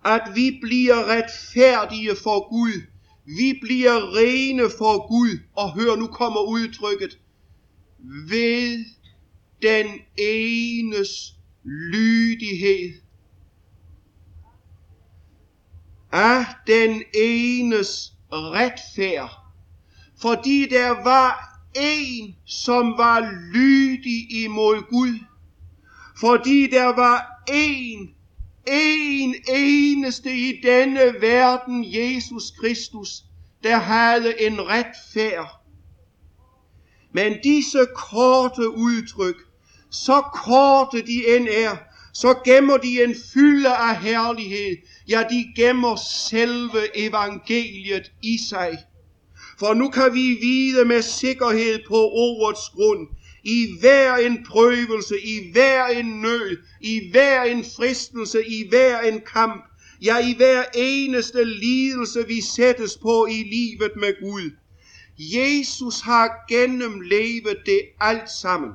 [0.05, 2.83] at vi bliver retfærdige for Gud.
[3.25, 5.39] Vi bliver rene for Gud.
[5.57, 7.19] Og hør, nu kommer udtrykket.
[8.29, 8.85] Ved
[9.63, 9.87] den
[10.19, 13.01] enes lydighed.
[16.13, 19.31] Af den enes retfærd.
[20.21, 23.21] Fordi der var en, som var
[23.53, 25.19] lydig imod Gud.
[26.21, 28.15] Fordi der var en,
[28.67, 33.09] en eneste i denne verden, Jesus Kristus,
[33.63, 35.61] der havde en retfærd.
[37.13, 39.37] Men disse korte udtryk,
[39.91, 41.77] så korte de end er,
[42.15, 44.77] så gemmer de en fylde af herlighed.
[45.09, 45.97] Ja, de gemmer
[46.31, 48.79] selve evangeliet i sig.
[49.59, 53.09] For nu kan vi vide med sikkerhed på ordets grund,
[53.45, 59.21] i hver en prøvelse, i hver en nød, i hver en fristelse, i hver en
[59.21, 59.65] kamp,
[60.03, 64.51] ja i hver eneste lidelse vi sættes på i livet med Gud.
[65.19, 68.71] Jesus har gennemlevet det alt sammen.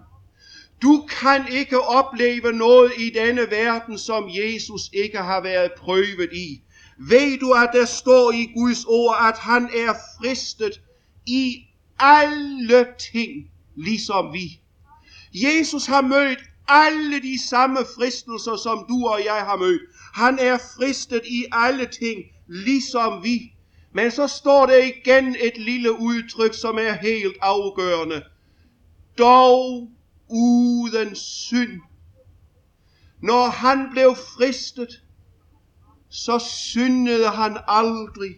[0.82, 6.62] Du kan ikke opleve noget i denne verden, som Jesus ikke har været prøvet i.
[6.98, 10.82] Ved du, at der står i Guds ord, at han er fristet
[11.26, 11.64] i
[12.00, 13.32] alle ting,
[13.80, 14.62] ligesom vi.
[15.34, 19.82] Jesus har mødt alle de samme fristelser, som du og jeg har mødt.
[20.14, 23.54] Han er fristet i alle ting, ligesom vi.
[23.94, 28.24] Men så står der igen et lille udtryk, som er helt afgørende.
[29.18, 29.90] Dog
[30.30, 31.82] uden synd.
[33.22, 35.02] Når han blev fristet,
[36.10, 38.36] så syndede han aldrig.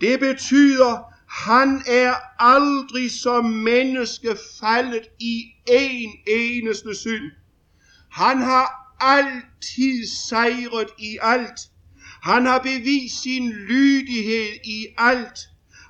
[0.00, 7.30] Det betyder, han er aldrig som menneske faldet i en eneste synd.
[8.10, 11.60] Han har altid sejret i alt.
[12.22, 15.38] Han har bevist sin lydighed i alt.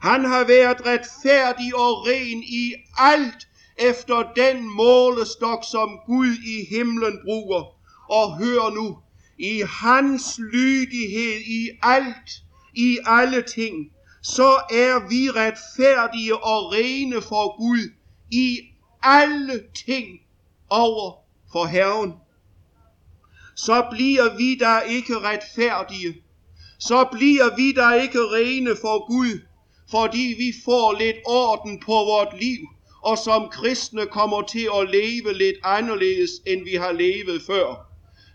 [0.03, 7.19] Han har været retfærdig og ren i alt, efter den målestok, som Gud i himlen
[7.25, 7.63] bruger.
[8.11, 8.99] Og hør nu,
[9.39, 12.31] i hans lydighed i alt,
[12.75, 13.91] i alle ting,
[14.35, 17.93] så er vi retfærdige og rene for Gud
[18.31, 18.59] i
[19.03, 20.07] alle ting
[20.71, 21.13] over
[21.53, 22.13] for Herren.
[23.57, 26.15] Så bliver vi der ikke retfærdige.
[26.79, 29.41] Så bliver vi der ikke rene for Gud,
[29.91, 32.59] fordi vi får lidt orden på vort liv,
[33.03, 37.87] og som kristne kommer til at leve lidt anderledes, end vi har levet før.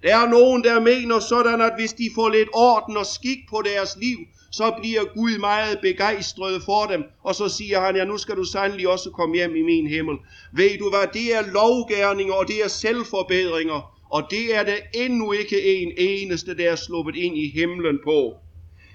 [0.04, 3.62] Der er nogen, der mener sådan, at hvis de får lidt orden og skik på
[3.66, 4.18] deres liv,
[4.52, 8.44] så bliver Gud meget begejstret for dem, og så siger han, ja nu skal du
[8.44, 10.18] sandelig også komme hjem i min himmel.
[10.54, 15.32] Ved du hvad, det er lovgærninger, og det er selvforbedringer, og det er der endnu
[15.32, 18.34] ikke en eneste, der er sluppet ind i himlen på.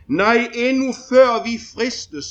[0.09, 2.27] Nej, endnu før vi fristes,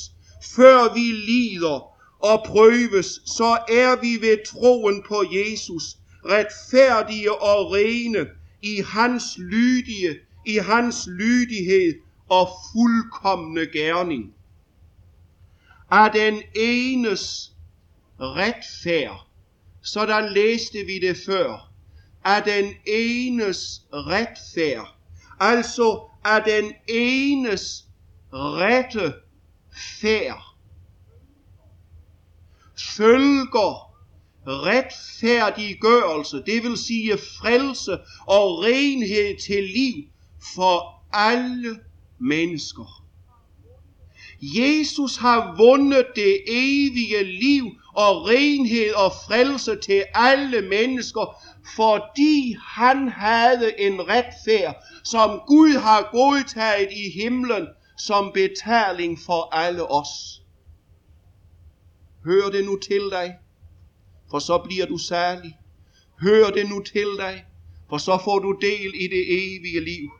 [0.56, 5.82] før vi lider og prøves, så er vi ved troen på Jesus,
[6.24, 8.26] retfærdige og rene
[8.62, 14.34] i hans lydige, i hans lydighed og fuldkommende gerning.
[15.90, 17.52] Af den enes
[18.20, 19.26] retfærd,
[19.82, 21.72] sådan læste vi det før,
[22.24, 24.96] af den enes retfærd,
[25.40, 27.84] altså af den enes
[28.32, 29.14] rette
[30.00, 30.56] færd,
[32.96, 33.86] følger
[34.46, 37.92] retfærdiggørelse, det vil sige frelse
[38.26, 40.04] og renhed til liv
[40.54, 41.78] for alle
[42.18, 43.04] mennesker.
[44.42, 47.64] Jesus har vundet det evige liv
[47.94, 51.42] og renhed og frelse til alle mennesker,
[51.76, 57.66] fordi han havde en retfærd, som Gud har godtaget i himlen
[57.98, 60.42] som betaling for alle os.
[62.24, 63.34] Hør det nu til dig,
[64.30, 65.58] for så bliver du særlig.
[66.20, 67.44] Hør det nu til dig,
[67.88, 70.10] for så får du del i det evige liv.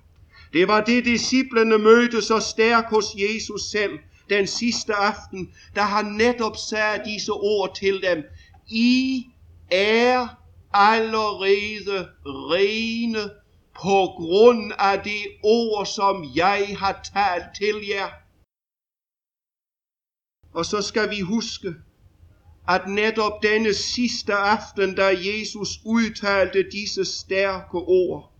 [0.57, 3.99] Det var det, disciplene mødte så stærk hos Jesus selv,
[4.31, 8.25] den sidste aften, da han netop sagde disse ord til dem.
[8.69, 9.25] I
[9.71, 10.29] er
[10.73, 13.31] allerede rene
[13.75, 18.11] på grund af det ord, som jeg har talt til jer.
[20.55, 21.75] Og så skal vi huske,
[22.69, 28.36] at netop denne sidste aften, da Jesus udtalte disse stærke ord,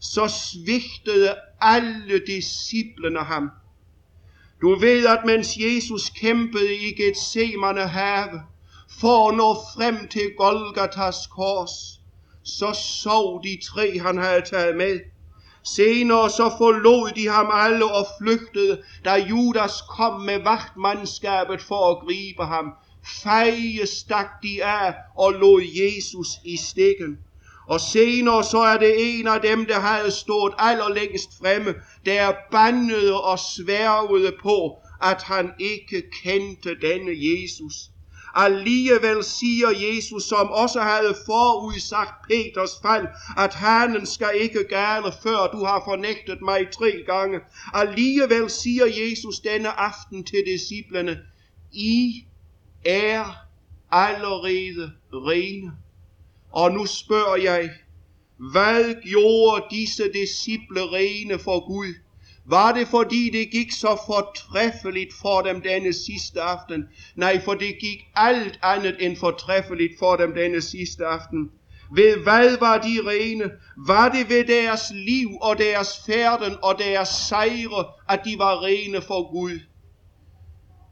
[0.00, 3.50] så svigtede alle disciplene ham.
[4.60, 8.40] Du ved, at mens Jesus kæmpede i Gethsemane have,
[9.00, 12.00] for at nå frem til Golgatas kors,
[12.44, 15.00] så sov de tre, han havde taget med.
[15.62, 22.06] Senere så forlod de ham alle og flygtede, da Judas kom med vagtmandskabet for at
[22.06, 22.72] gribe ham.
[23.22, 27.18] Feje stak de af og lod Jesus i stikken.
[27.68, 31.74] Og senere så er det en af dem, der havde stået allerlængst fremme,
[32.06, 37.74] der bandede og sværgede på, at han ikke kendte denne Jesus.
[38.34, 43.06] Alligevel siger Jesus, som også havde forudsagt Peters fald,
[43.36, 47.40] at hanen skal ikke gerne, før du har fornægtet mig tre gange.
[47.74, 51.18] Alligevel siger Jesus denne aften til disciplene,
[51.72, 52.24] I
[52.84, 53.24] er
[53.90, 55.72] allerede rene.
[56.62, 57.70] Og nu spørger jeg,
[58.52, 61.94] hvad gjorde disse disciple rene for Gud?
[62.46, 66.84] Var det fordi det gik så fortræffeligt for dem denne sidste aften?
[67.16, 71.50] Nej, for det gik alt andet end fortræffeligt for dem denne sidste aften.
[71.94, 73.50] Ved hvad var de rene?
[73.86, 79.00] Var det ved deres liv og deres færden og deres sejre, at de var rene
[79.02, 79.60] for Gud?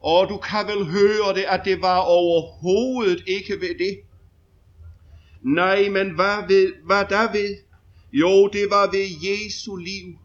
[0.02, 4.05] Og du kan vel høre det, at det var overhovedet ikke ved det.
[5.46, 7.56] Nej, men hvad, ved, hvad der ved?
[8.12, 10.18] Jo, det var ved Jesu liv.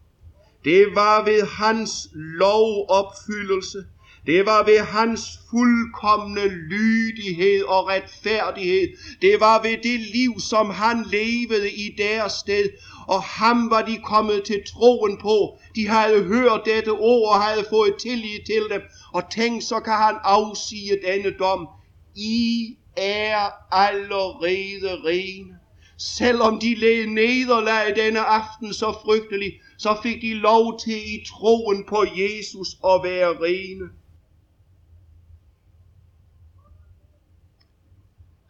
[0.64, 3.84] Det var ved hans lovopfyldelse.
[4.26, 5.20] Det var ved hans
[5.50, 8.88] fuldkommende lydighed og retfærdighed.
[9.22, 12.68] Det var ved det liv, som han levede i deres sted.
[13.08, 15.58] Og ham var de kommet til troen på.
[15.76, 18.82] De havde hørt dette ord og havde fået tillid til dem.
[19.12, 21.68] Og tænk, så kan han afsige denne dom.
[22.16, 25.58] I er allerede rene.
[25.98, 31.84] Selvom de led nederlag denne aften så frygtelig, så fik de lov til i troen
[31.88, 33.88] på Jesus at være rene.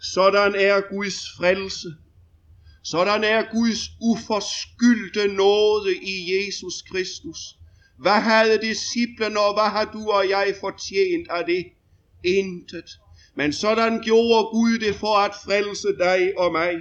[0.01, 1.89] Sådan er Guds frelse.
[2.83, 7.39] Sådan er Guds uforskyldte nåde i Jesus Kristus.
[7.99, 11.67] Hvad havde disciplene, og hvad har du og jeg fortjent af det?
[12.25, 12.99] Intet.
[13.35, 16.75] Men sådan gjorde Gud det for at frelse dig og mig.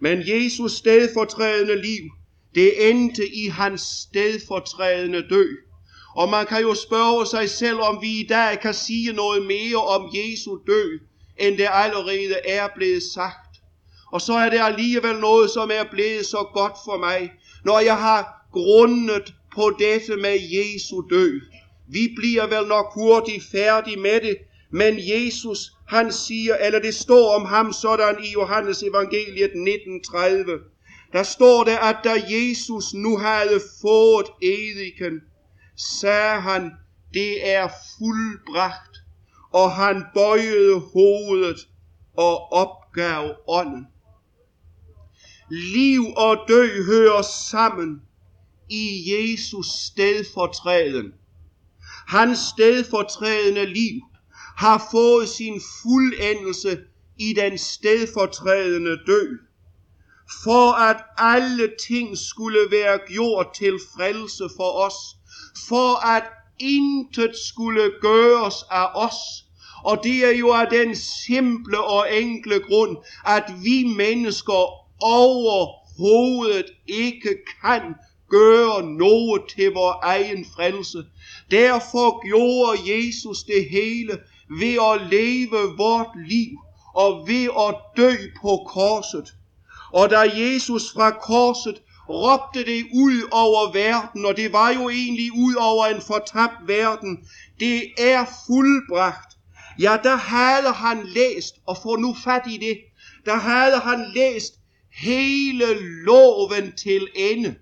[0.00, 2.10] Men Jesus stedfortrædende liv,
[2.54, 5.56] det endte i hans stedfortrædende død.
[6.16, 9.76] Og man kan jo spørge sig selv, om vi i dag kan sige noget mere
[9.76, 11.00] om Jesu død,
[11.38, 13.56] end det allerede er blevet sagt.
[14.12, 17.30] Og så er det alligevel noget, som er blevet så godt for mig,
[17.64, 21.40] når jeg har grundet på dette med Jesu død.
[21.88, 24.36] Vi bliver vel nok hurtigt færdige med det,
[24.70, 30.58] men Jesus, han siger, eller det står om ham sådan i Johannes evangeliet 1930,
[31.12, 35.20] der står der, at da Jesus nu havde fået ediken,
[36.00, 36.70] sagde han,
[37.14, 37.68] det er
[37.98, 38.96] fuldbragt,
[39.52, 41.68] og han bøjede hovedet
[42.16, 43.86] og opgav ånden.
[45.50, 48.02] Liv og død hører sammen
[48.68, 51.12] i Jesus stedfortræden.
[52.06, 54.00] Hans stedfortrædende liv
[54.60, 56.78] har fået sin fuldendelse
[57.18, 59.38] i den stedfortrædende død
[60.44, 64.94] for at alle ting skulle være gjort til frelse for os,
[65.68, 66.24] for at
[66.58, 69.16] intet skulle gøres af os.
[69.84, 72.96] Og det er jo af den simple og enkle grund,
[73.26, 74.60] at vi mennesker
[75.02, 77.94] overhovedet ikke kan
[78.30, 81.04] gøre noget til vores egen frelse.
[81.50, 84.18] Derfor gjorde Jesus det hele
[84.58, 86.58] ved at leve vort liv
[86.94, 89.34] og ved at dø på korset.
[89.92, 95.32] Og da Jesus fra korset råbte det ud over verden, og det var jo egentlig
[95.32, 97.18] ud over en fortabt verden,
[97.60, 99.36] det er fuldbragt.
[99.78, 102.78] Ja, der havde han læst, og få nu fat i det,
[103.24, 104.54] der havde han læst
[105.02, 105.64] hele
[106.04, 107.54] loven til ende.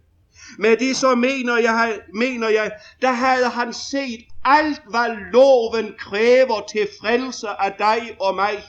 [0.59, 2.73] Med det så mener jeg, mener jeg,
[3.03, 8.65] der havde han set alt, hvad loven kræver til frelse af dig og mig.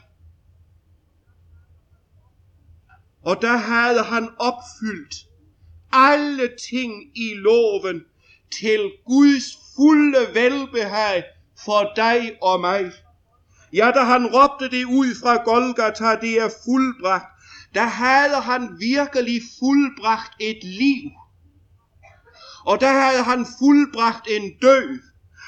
[3.26, 5.16] Og der havde han opfyldt
[5.92, 8.02] alle ting i loven
[8.60, 11.24] til Guds fulde velbehag
[11.66, 12.92] for dig og mig.
[13.74, 17.26] Ja, da han råbte det ud fra Golgata, det er fuldbragt,
[17.74, 21.12] der havde han virkelig fuldbragt et liv.
[22.70, 25.00] Og der havde han fuldbragt en død,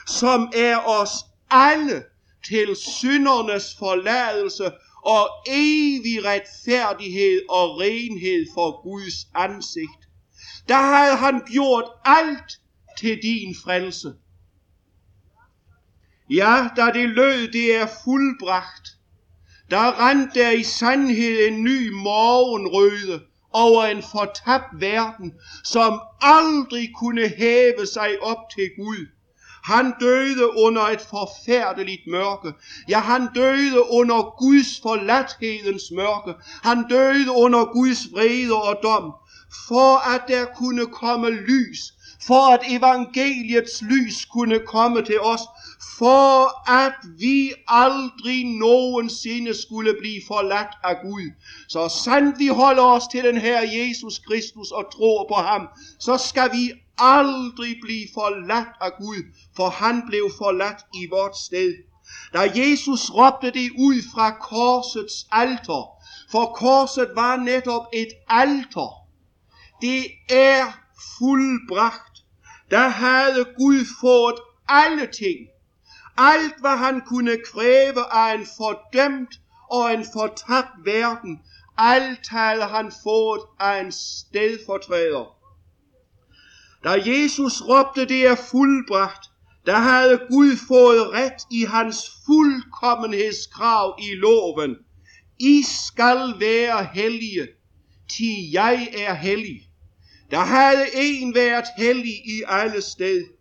[0.07, 1.11] som er os
[1.49, 2.03] alle
[2.47, 4.71] til syndernes forladelse
[5.05, 10.01] og evig retfærdighed og renhed for Guds ansigt.
[10.67, 12.59] Der havde han gjort alt
[12.97, 14.13] til din frelse.
[16.29, 18.87] Ja, da det lød, det er fuldbragt,
[19.69, 25.33] der rent der i sandhed en ny morgenrøde over en fortabt verden,
[25.63, 29.07] som aldrig kunne hæve sig op til Gud.
[29.63, 32.53] Han døde under et forfærdeligt mørke.
[32.89, 36.33] Ja, han døde under Guds forladthedens mørke.
[36.63, 39.13] Han døde under Guds vrede og dom,
[39.67, 41.79] for at der kunne komme lys,
[42.27, 45.41] for at evangeliets lys kunne komme til os,
[46.01, 51.27] for at vi aldrig nogensinde skulle blive forladt af Gud.
[51.69, 55.67] Så sandt vi holder os til den her Jesus Kristus og tror på ham,
[55.99, 59.23] så skal vi aldrig blive forladt af Gud,
[59.55, 61.73] for han blev forladt i vort sted.
[62.33, 65.83] Da Jesus råbte det ud fra korsets alter,
[66.31, 68.89] for korset var netop et alter.
[69.81, 70.63] Det er
[71.17, 72.15] fuldbragt.
[72.71, 75.37] Der havde Gud fået alle ting.
[76.23, 79.33] Alt hvad han kunne kræve af en fordømt
[79.71, 81.39] og en fortabt verden,
[81.77, 85.25] alt havde han fået af en stedfortræder.
[86.83, 89.25] Da Jesus råbte, det er fuldbragt,
[89.65, 94.75] der havde Gud fået ret i hans fuldkommenhedskrav i loven.
[95.39, 97.47] I skal være hellige,
[98.11, 99.61] til jeg er hellig.
[100.31, 103.40] Der havde en været hellig i alle sted.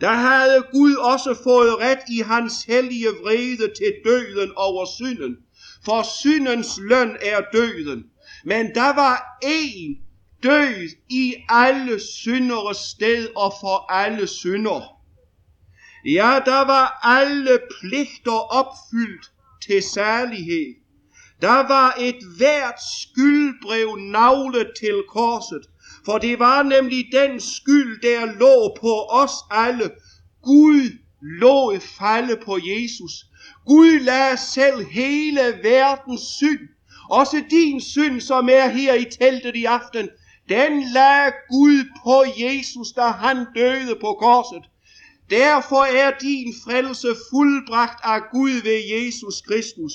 [0.00, 5.36] Der havde Gud også fået ret i hans hellige vrede til døden over synden.
[5.84, 8.04] For syndens løn er døden.
[8.44, 9.96] Men der var en
[10.42, 14.94] død i alle synderes sted og for alle synder.
[16.04, 19.32] Ja, der var alle pligter opfyldt
[19.66, 20.74] til særlighed.
[21.40, 25.66] Der var et hvert skyldbrev navlet til korset,
[26.04, 29.90] for det var nemlig den skyld, der lå på os alle.
[30.42, 30.98] Gud
[31.40, 33.12] lod falde på Jesus.
[33.66, 36.68] Gud lagde selv hele verdens synd,
[37.10, 40.08] også din synd, som er her i teltet i aften,
[40.48, 44.64] den lagde Gud på Jesus, da han døde på korset.
[45.30, 49.92] Derfor er din frelse fuldbragt af Gud ved Jesus Kristus.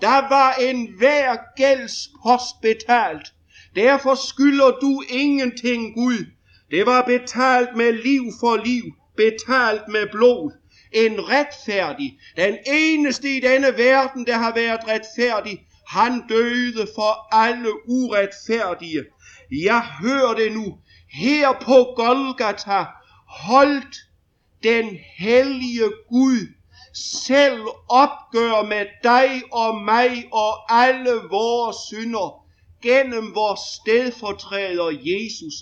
[0.00, 3.32] Der var en hver gældspost betalt.
[3.74, 6.26] Derfor skylder du ingenting Gud.
[6.70, 8.82] Det var betalt med liv for liv,
[9.16, 10.52] betalt med blod.
[10.92, 17.88] En retfærdig, den eneste i denne verden, der har været retfærdig, han døde for alle
[17.88, 19.04] uretfærdige.
[19.50, 20.78] Jeg hører det nu.
[21.12, 22.84] Her på Golgata
[23.28, 23.96] holdt
[24.62, 26.46] den hellige Gud
[26.94, 32.39] selv opgør med dig og mig og alle vores synder
[32.82, 35.54] gennem vores stedfortræder Jesus.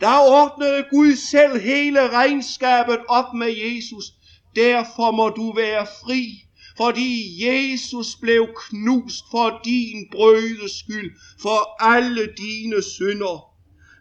[0.00, 4.04] Der ordnede Gud selv hele regnskabet op med Jesus.
[4.56, 6.44] Derfor må du være fri,
[6.76, 11.10] fordi Jesus blev knust for din brødes skyld,
[11.42, 13.50] for alle dine synder.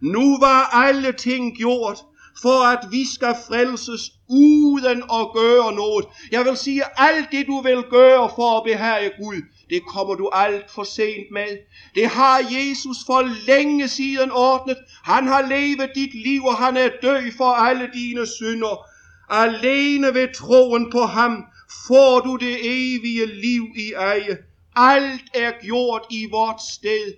[0.01, 1.97] Nu var alle ting gjort,
[2.41, 6.05] for at vi skal frelses uden at gøre noget.
[6.31, 10.29] Jeg vil sige, alt det du vil gøre for at behage Gud, det kommer du
[10.33, 11.57] alt for sent med.
[11.95, 14.77] Det har Jesus for længe siden ordnet.
[15.03, 18.85] Han har levet dit liv, og han er død for alle dine synder.
[19.29, 21.45] Alene ved troen på ham
[21.87, 24.37] får du det evige liv i eje.
[24.75, 27.13] Alt er gjort i vort sted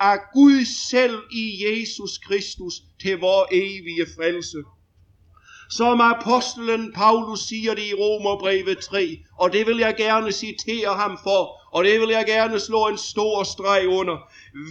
[0.00, 4.58] af Gud selv i Jesus Kristus til vor evige frelse.
[5.70, 11.18] Som apostlen Paulus siger det i Romerbrevet 3, og det vil jeg gerne citere ham
[11.22, 14.16] for, og det vil jeg gerne slå en stor streg under.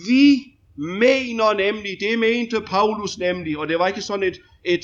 [0.08, 0.39] Vi
[0.78, 4.82] mener nemlig, det mente Paulus nemlig, og det var ikke sådan et, et,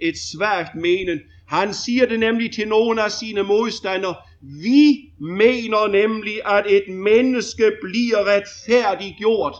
[0.00, 1.20] et svært menen.
[1.48, 4.14] Han siger det nemlig til nogle af sine modstandere.
[4.42, 9.56] Vi mener nemlig, at et menneske bliver retfærdiggjort.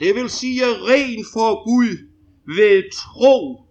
[0.00, 1.96] Det vil sige ren for Gud
[2.56, 3.62] ved tro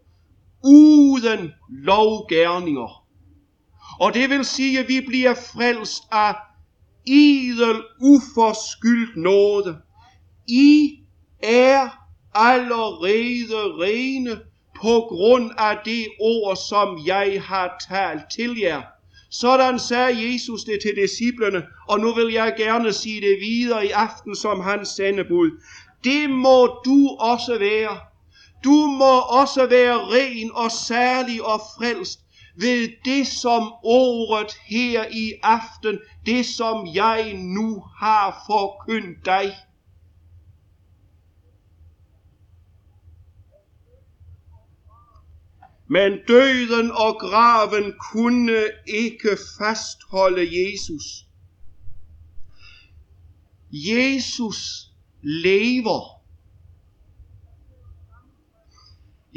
[0.63, 3.03] uden lovgærninger.
[3.99, 6.35] Og det vil sige, at vi bliver frelst af
[7.07, 9.77] idel uforskyldt nåde.
[10.47, 10.99] I
[11.43, 11.89] er
[12.33, 14.39] allerede rene
[14.81, 18.81] på grund af det ord, som jeg har talt til jer.
[19.31, 23.89] Sådan sagde Jesus det til disciplene, og nu vil jeg gerne sige det videre i
[23.89, 25.51] aften som hans sendebud.
[26.03, 27.97] Det må du også være.
[28.63, 32.19] Du må også være ren og særlig og frelst
[32.59, 39.53] ved det som ordet her i aften, det som jeg nu har forkyndt dig.
[45.89, 51.03] Men døden og graven kunne ikke fastholde Jesus.
[53.71, 54.91] Jesus
[55.21, 56.16] lever.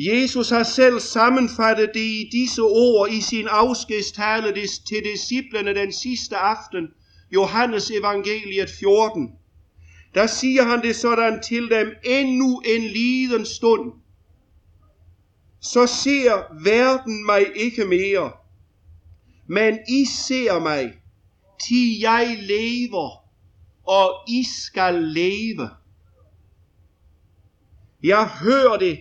[0.09, 4.53] Jesus har selv sammenfattet det i disse ord i sin afskedstale
[4.89, 6.89] til disciplene den sidste aften,
[7.31, 9.33] Johannes evangeliet 14.
[10.15, 13.93] Der siger han det sådan til dem, endnu en liden stund,
[15.61, 18.33] så ser verden mig ikke mere,
[19.47, 20.93] men I ser mig,
[21.67, 23.11] til jeg lever,
[23.87, 25.71] og I skal leve.
[28.03, 28.99] Jeg hører det.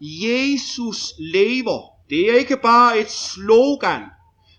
[0.00, 1.80] Jesus lever.
[2.10, 4.02] Det er ikke bare et slogan.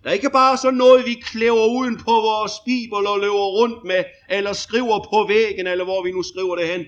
[0.04, 3.84] Det er ikke bare sådan noget, vi klæver uden på vores bibel og løber rundt
[3.84, 6.86] med, eller skriver på væggen, eller hvor vi nu skriver det hen.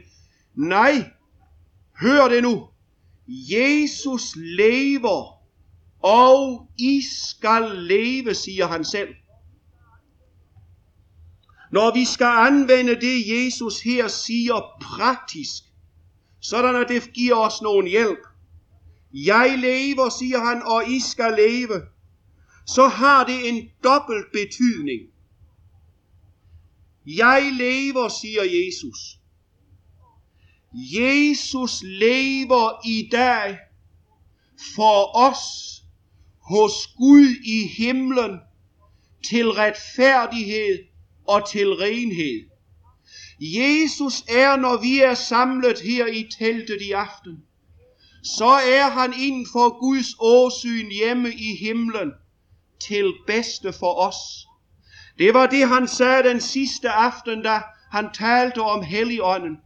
[0.55, 1.09] Nej,
[2.01, 2.67] hør det nu.
[3.27, 5.43] Jesus lever,
[6.03, 9.09] og I skal leve, siger han selv.
[11.71, 15.63] Når vi skal anvende det, Jesus her siger praktisk,
[16.41, 18.19] sådan at det giver os nogen hjælp.
[19.13, 21.81] Jeg lever, siger han, og I skal leve.
[22.67, 25.01] Så har det en dobbelt betydning.
[27.05, 29.19] Jeg lever, siger Jesus.
[30.73, 33.57] Jesus lever i dag
[34.75, 35.39] for os
[36.41, 38.39] hos Gud i himlen
[39.29, 40.79] til retfærdighed
[41.27, 42.49] og til renhed.
[43.41, 47.43] Jesus er, når vi er samlet her i teltet i aften,
[48.23, 52.11] så er han inden for Guds åsyn hjemme i himlen
[52.87, 54.15] til bedste for os.
[55.17, 57.61] Det var det, han sagde den sidste aften, da
[57.91, 59.57] han talte om Helligånden.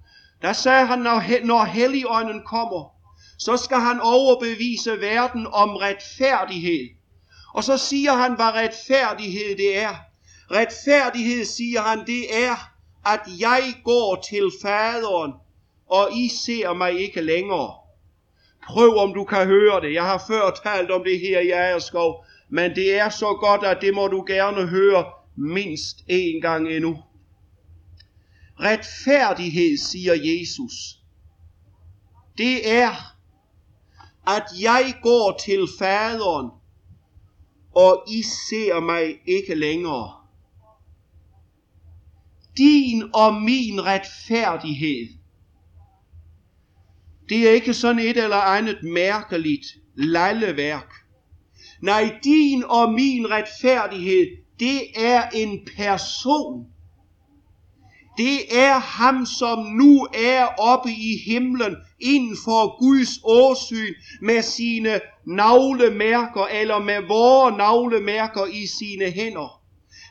[0.42, 2.94] Der sagde han, når, Helligånden kommer,
[3.40, 6.90] så skal han overbevise verden om retfærdighed.
[7.54, 9.96] Og så siger han, hvad retfærdighed det er.
[10.52, 12.72] Retfærdighed, siger han, det er,
[13.06, 15.34] at jeg går til faderen,
[15.90, 17.83] og I ser mig ikke længere.
[18.68, 19.94] Prøv om du kan høre det.
[19.94, 23.78] Jeg har før talt om det her i Agerskov, men det er så godt, at
[23.82, 25.06] det må du gerne høre
[25.36, 27.04] mindst en gang endnu.
[28.60, 30.74] Retfærdighed, siger Jesus,
[32.38, 33.16] det er,
[34.28, 36.50] at jeg går til faderen,
[37.76, 40.14] og I ser mig ikke længere.
[42.58, 45.23] Din og min retfærdighed,
[47.34, 49.66] det er ikke sådan et eller andet mærkeligt
[49.96, 50.94] lalleværk.
[51.82, 54.28] Nej, din og min retfærdighed,
[54.60, 56.66] det er en person.
[58.18, 65.00] Det er ham, som nu er oppe i himlen inden for Guds åsyn med sine
[65.28, 69.62] navlemærker eller med vore navlemærker i sine hænder.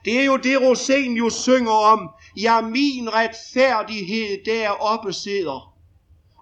[0.04, 2.08] Det er jo det, Rosenius synger om.
[2.36, 5.71] Ja, min retfærdighed deroppe sidder.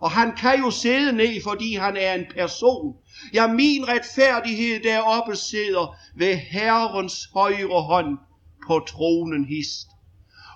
[0.01, 2.95] Og han kan jo sidde ned, fordi han er en person.
[3.35, 8.19] Ja, min retfærdighed deroppe sidder ved Herrens højre hånd
[8.67, 9.87] på tronen hist.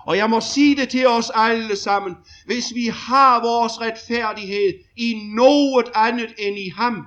[0.07, 2.14] Og jeg må sige det til os alle sammen.
[2.47, 7.07] Hvis vi har vores retfærdighed i noget andet end i ham,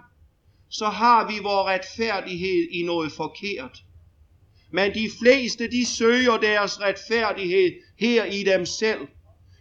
[0.70, 3.84] så har vi vores retfærdighed i noget forkert.
[4.72, 9.08] Men de fleste, de søger deres retfærdighed her i dem selv.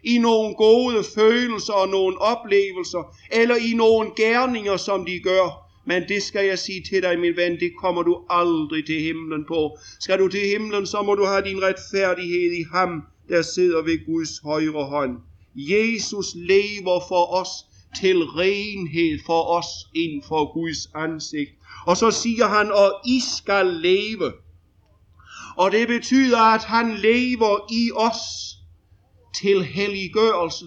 [0.07, 5.66] I nogle gode følelser og nogle oplevelser, eller i nogle gerninger, som de gør.
[5.86, 9.44] Men det skal jeg sige til dig, min ven, det kommer du aldrig til himlen
[9.48, 9.78] på.
[10.00, 14.07] Skal du til himlen, så må du have din retfærdighed i ham, der sidder ved
[14.07, 15.16] Guds højre hånd.
[15.57, 17.48] Jesus lever for os
[18.00, 21.50] til renhed for os inden for Guds ansigt.
[21.86, 24.32] Og så siger han, og I skal leve.
[25.57, 28.55] Og det betyder, at han lever i os
[29.41, 30.64] til helliggørelse.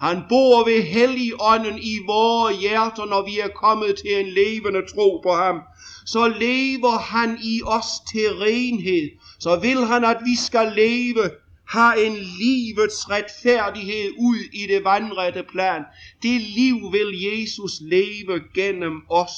[0.00, 5.20] Han bor ved helligånden i vores hjerter, når vi er kommet til en levende tro
[5.22, 5.60] på ham.
[6.06, 9.10] Så lever han i os til renhed.
[9.40, 11.30] Så vil han, at vi skal leve
[11.68, 15.82] har en livets retfærdighed ud i det vandrette plan.
[16.22, 19.32] Det liv vil Jesus leve gennem os.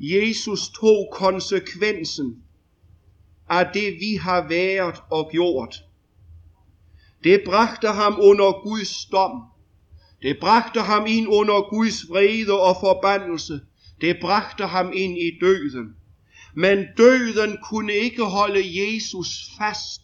[0.00, 2.42] Jesus tog konsekvensen
[3.52, 5.76] af det, vi har været og gjort.
[7.24, 9.42] Det bragte ham under Guds dom.
[10.22, 13.60] Det bragte ham ind under Guds vrede og forbandelse.
[14.00, 15.96] Det bragte ham ind i døden.
[16.54, 20.00] Men døden kunne ikke holde Jesus fast.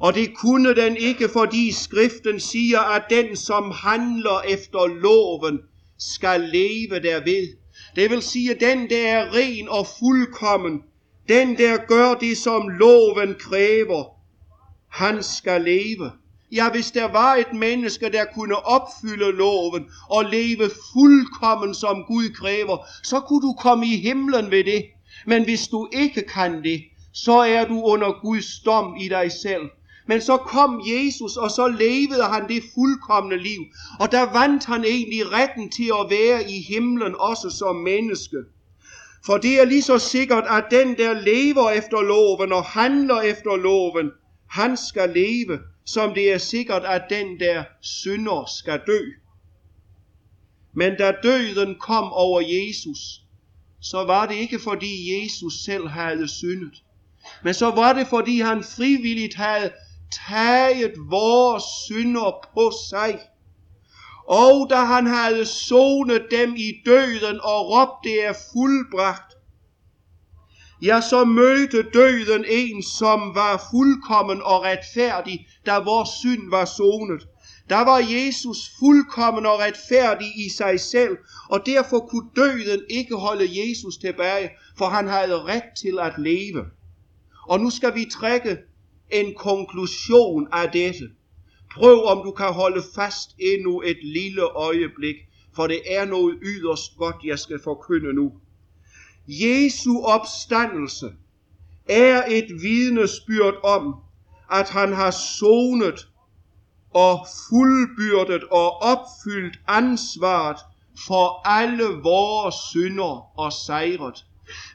[0.00, 5.60] Og det kunne den ikke, fordi skriften siger, at den, som handler efter loven,
[5.98, 7.56] skal leve derved.
[7.96, 10.82] Det vil sige, at den, der er ren og fuldkommen,
[11.28, 14.04] den, der gør det, som loven kræver,
[14.88, 16.10] han skal leve.
[16.52, 22.28] Ja, hvis der var et menneske, der kunne opfylde loven og leve fuldkommen, som Gud
[22.34, 24.84] kræver, så kunne du komme i himlen ved det.
[25.26, 29.62] Men hvis du ikke kan det, så er du under Guds dom i dig selv.
[30.08, 33.60] Men så kom Jesus, og så levede han det fuldkommende liv.
[34.00, 38.36] Og der vandt han egentlig retten til at være i himlen også som menneske.
[39.26, 43.56] For det er lige så sikkert, at den, der lever efter loven og handler efter
[43.56, 44.10] loven,
[44.50, 49.00] han skal leve, som det er sikkert, at den, der synder, skal dø.
[50.74, 52.98] Men da døden kom over Jesus,
[53.80, 56.82] så var det ikke fordi Jesus selv havde syndet.
[57.44, 59.72] Men så var det fordi han frivilligt havde
[60.28, 63.20] taget vores synder på sig.
[64.28, 69.32] Og da han havde sonet dem i døden og råbt, det er fuldbragt,
[70.82, 77.28] ja, så mødte døden en, som var fuldkommen og retfærdig, da vores synd var sonet.
[77.68, 81.16] Der var Jesus fuldkommen og retfærdig i sig selv,
[81.48, 86.64] og derfor kunne døden ikke holde Jesus tilbage, for han havde ret til at leve.
[87.48, 88.58] Og nu skal vi trække
[89.10, 91.10] en konklusion af dette.
[91.76, 95.16] Prøv om du kan holde fast endnu et lille øjeblik,
[95.56, 98.32] for det er noget yderst godt, jeg skal forkynde nu.
[99.28, 101.12] Jesu opstandelse
[101.88, 103.94] er et vidnesbyrd om,
[104.52, 106.08] at han har sonet
[106.94, 110.58] og fuldbyrdet og opfyldt ansvaret
[111.06, 114.24] for alle vores synder og sejret.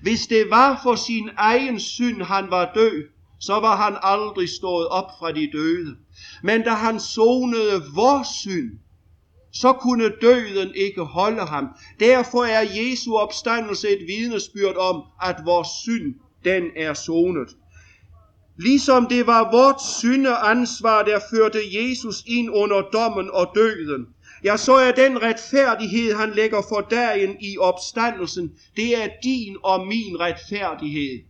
[0.02, 3.04] Hvis det var for sin egen synd, han var død,
[3.40, 5.96] så var han aldrig stået op fra de døde.
[6.44, 8.72] Men da han sonede vores synd,
[9.54, 11.68] så kunne døden ikke holde ham.
[12.00, 16.16] Derfor er Jesu opstandelse et vidnesbyrd om, at vores synd,
[16.46, 17.50] den er sonet.
[18.58, 24.06] Ligesom det var vort syndeansvar, der førte Jesus ind under dommen og døden,
[24.44, 29.88] ja, så er den retfærdighed, han lægger for dagen i opstandelsen, det er din og
[29.88, 31.24] min retfærdighed.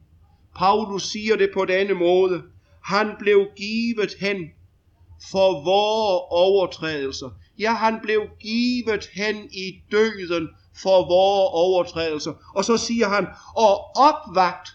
[0.55, 2.41] Paulus siger det på denne måde.
[2.83, 4.37] Han blev givet hen
[5.31, 7.29] for vores overtrædelser.
[7.59, 12.33] Ja, han blev givet hen i døden for vores overtrædelser.
[12.55, 14.69] Og så siger han, og opvagt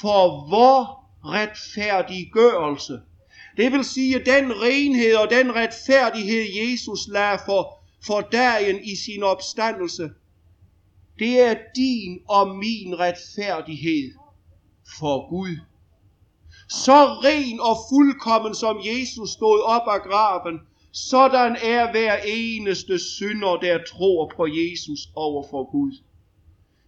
[0.00, 0.88] for vores
[1.24, 3.00] retfærdiggørelse.
[3.56, 9.22] Det vil sige, den renhed og den retfærdighed, Jesus lagde for, for dagen i sin
[9.22, 10.10] opstandelse,
[11.18, 14.12] det er din og min retfærdighed
[14.98, 15.56] for Gud.
[16.68, 20.60] Så ren og fuldkommen som Jesus stod op af graven,
[20.92, 25.92] sådan er hver eneste synder, der tror på Jesus over for Gud.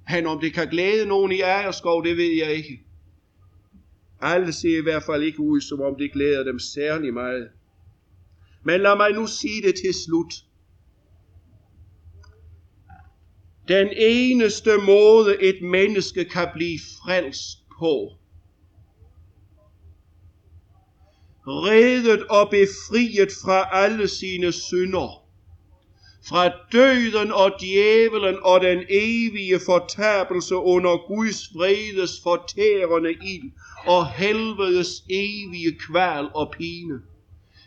[0.05, 2.81] Han om det kan glæde nogen i Ejerskov, det ved jeg ikke.
[4.20, 7.49] Alle ser i hvert fald ikke ud, som om det glæder dem særlig meget.
[8.64, 10.33] Men lad mig nu sige det til slut.
[13.68, 18.12] Den eneste måde et menneske kan blive frelst på,
[21.47, 25.24] reddet og befriet fra alle sine synder,
[26.28, 33.51] fra døden og djævelen og den evige fortabelse under Guds vredes fortærende ild
[33.86, 37.01] og helvedes evige kval og pine.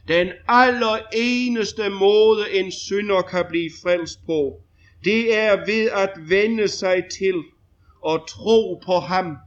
[0.08, 4.62] Den aller eneste måde en synder kan blive frelst på,
[5.04, 7.36] det er ved at vende sig til
[8.02, 9.38] og tro på ham,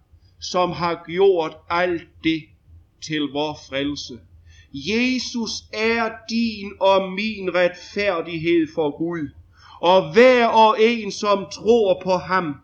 [0.40, 2.42] som har gjort alt det
[3.06, 4.18] til vor frelse.
[4.72, 9.28] Jesus er din og min retfærdighed for Gud,
[9.80, 12.54] og hver og en, som tror på ham,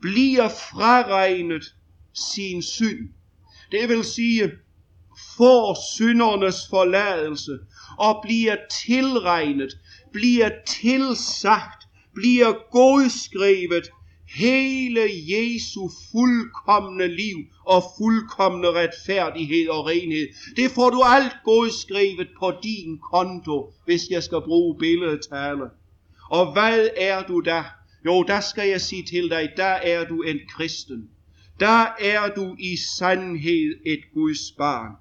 [0.00, 1.74] bliver fraregnet
[2.14, 3.08] sin synd.
[3.72, 4.50] Det vil sige,
[5.36, 7.58] får syndernes forladelse
[7.98, 9.78] og bliver tilregnet,
[10.12, 13.90] bliver tilsagt, bliver godskrevet
[14.28, 15.00] hele
[15.32, 20.28] Jesu fuldkommende liv og fuldkommende retfærdighed og renhed.
[20.56, 25.64] Det får du alt godskrevet på din konto, hvis jeg skal bruge billedtale.
[26.30, 27.64] Og hvad er du da?
[28.06, 31.10] jo, der skal jeg sige til dig, der er du en kristen.
[31.60, 34.92] Der er du i sandhed et Guds barn.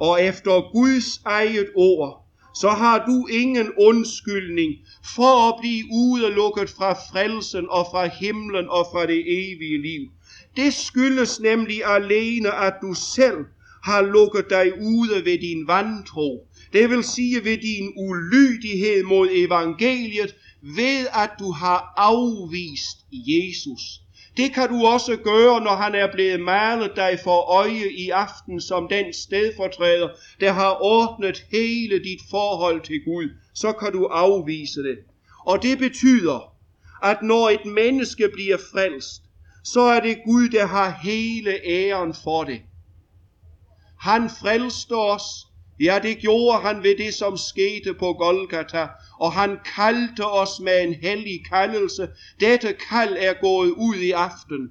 [0.00, 2.27] Og efter Guds eget ord,
[2.60, 4.74] så har du ingen undskyldning
[5.14, 10.08] for at blive udelukket fra frelsen og fra himlen og fra det evige liv.
[10.56, 13.38] Det skyldes nemlig alene, at du selv
[13.84, 16.48] har lukket dig ude ved din vantro.
[16.72, 23.82] Det vil sige ved din ulydighed mod evangeliet, ved at du har afvist Jesus.
[24.38, 28.60] Det kan du også gøre, når han er blevet malet dig for øje i aften
[28.60, 30.08] som den stedfortræder,
[30.40, 33.30] der har ordnet hele dit forhold til Gud.
[33.54, 34.98] Så kan du afvise det.
[35.46, 36.54] Og det betyder,
[37.02, 39.22] at når et menneske bliver frelst,
[39.64, 42.60] så er det Gud, der har hele æren for det.
[44.00, 45.47] Han frelste os,
[45.80, 48.86] ja det gjorde han ved det, som skete på Golgata,
[49.20, 52.08] og han kaldte os med en hellig kaldelse.
[52.40, 54.70] Dette kald er gået ud i aften.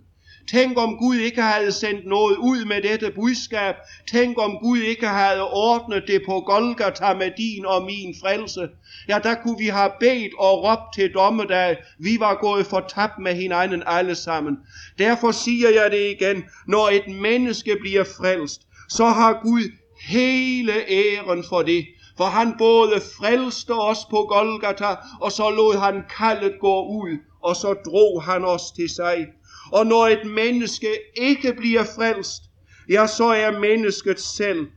[0.52, 3.76] Tænk om Gud ikke havde sendt noget ud med dette budskab.
[4.12, 8.70] Tænk om Gud ikke havde ordnet det på Golgata med din og min frelse.
[9.10, 11.78] Ja, der kunne vi have bedt og råbt til dommedag.
[12.00, 14.58] Vi var gået fortabt med hinanden alle sammen.
[14.98, 16.44] Derfor siger jeg det igen.
[16.68, 19.72] Når et menneske bliver frelst, så har Gud
[20.02, 21.88] hele æren for det.
[22.18, 27.56] For han både frelste os på Golgata, og så lod han kaldet gå ud, og
[27.56, 29.28] så drog han os til sig.
[29.72, 30.88] Og når et menneske
[31.22, 32.44] ikke bliver frelst,
[32.90, 34.68] ja, så er mennesket selv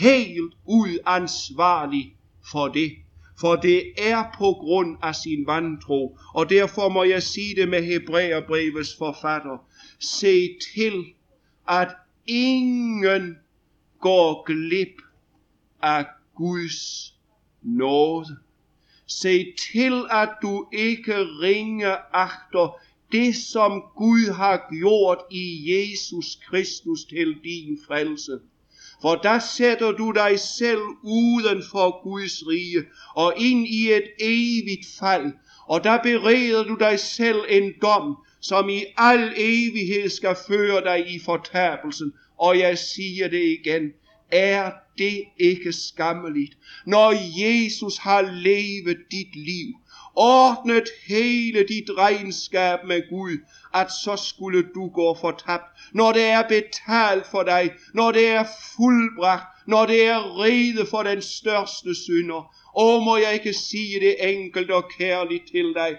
[0.00, 2.14] helt uansvarlig
[2.52, 2.92] for det.
[3.40, 6.18] For det er på grund af sin vantro.
[6.34, 9.64] Og derfor må jeg sige det med Hebræerbrevets forfatter.
[10.00, 11.04] Se til,
[11.68, 11.88] at
[12.26, 13.36] ingen
[14.02, 15.02] går glip
[15.82, 17.14] af Guds
[17.62, 18.36] nåde.
[19.06, 22.78] Se til, at du ikke ringer agter
[23.12, 28.38] det, som Gud har gjort i Jesus Kristus til din frelse.
[29.02, 32.84] For der sætter du dig selv uden for Guds rige
[33.14, 35.32] og ind i et evigt fald,
[35.66, 41.14] og der bereder du dig selv en dom, som i al evighed skal føre dig
[41.14, 42.12] i fortabelsen.
[42.38, 43.92] Og jeg siger det igen,
[44.32, 49.74] er det ikke skammeligt, når Jesus har levet dit liv,
[50.14, 53.38] ordnet hele dit regnskab med Gud,
[53.74, 58.44] at så skulle du gå fortabt, når det er betalt for dig, når det er
[58.76, 62.54] fuldbragt, når det er rede for den største synder.
[62.76, 65.96] Og må jeg ikke sige det enkelt og kærligt til dig,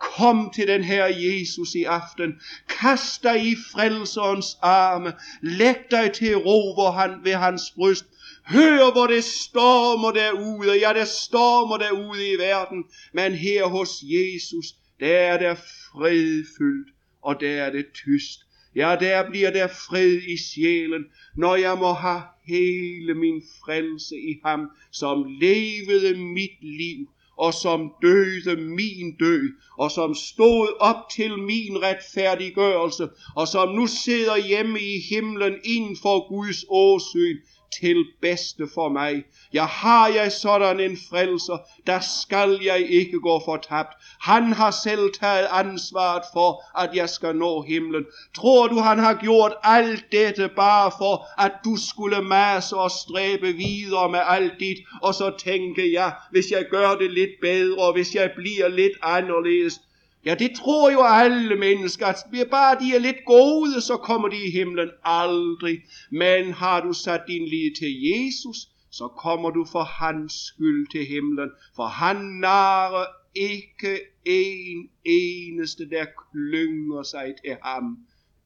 [0.00, 2.40] Kom til den her Jesus i aften.
[2.68, 5.12] Kast dig i frelserens arme.
[5.42, 8.06] Læg dig til ro hvor han, ved hans bryst.
[8.46, 10.78] Hør, hvor det stormer derude.
[10.80, 12.84] Ja, det stormer derude i verden.
[13.12, 14.66] Men her hos Jesus,
[15.00, 16.88] der er der fredfyldt,
[17.22, 18.40] og der er det tyst.
[18.76, 21.04] Ja, der bliver der fred i sjælen,
[21.36, 27.08] når jeg må have hele min frelse i ham, som levede mit liv
[27.40, 29.44] og som døde min død,
[29.78, 35.96] og som stod op til min retfærdiggørelse, og som nu sidder hjemme i himlen inden
[36.02, 37.36] for Guds åsyn,
[37.80, 39.24] til bedste for mig.
[39.54, 43.88] Ja, har jeg sådan en frelser, der skal jeg ikke gå fortabt.
[44.20, 48.04] Han har selv taget ansvaret for, at jeg skal nå himlen.
[48.36, 53.52] Tror du, han har gjort alt dette bare for, at du skulle masse og stræbe
[53.52, 58.14] videre med alt dit, og så tænke, ja, hvis jeg gør det lidt bedre, hvis
[58.14, 59.80] jeg bliver lidt anderledes,
[60.24, 62.16] Ja, det tror jo alle mennesker, at
[62.50, 65.78] bare de er lidt gode, så kommer de i himlen aldrig.
[66.10, 68.56] Men har du sat din lid til Jesus,
[68.90, 73.04] så kommer du for hans skyld til himlen, for han narer
[73.34, 77.98] ikke en eneste, der klynger sig til ham.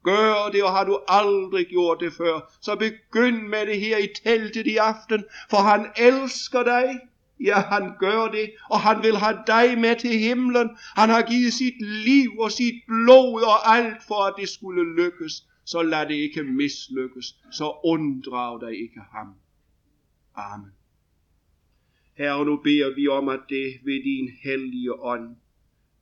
[0.04, 4.08] Gør det, og har du aldrig gjort det før, så begynd med det her i
[4.24, 7.00] teltet i aften, for han elsker dig.
[7.44, 10.68] Ja, han gør det, og han vil have dig med til himlen.
[11.00, 15.48] Han har givet sit liv og sit blod og alt for, at det skulle lykkes.
[15.64, 17.26] Så lad det ikke mislykkes.
[17.52, 19.34] Så unddrag dig ikke ham.
[20.34, 20.72] Amen.
[22.14, 25.36] Herre, nu beder vi om, at det ved din hellige ånd,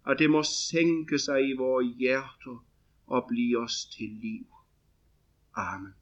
[0.07, 2.65] at det må sænke sig i vores hjerter
[3.07, 4.47] og blive os til liv.
[5.57, 5.95] Amen.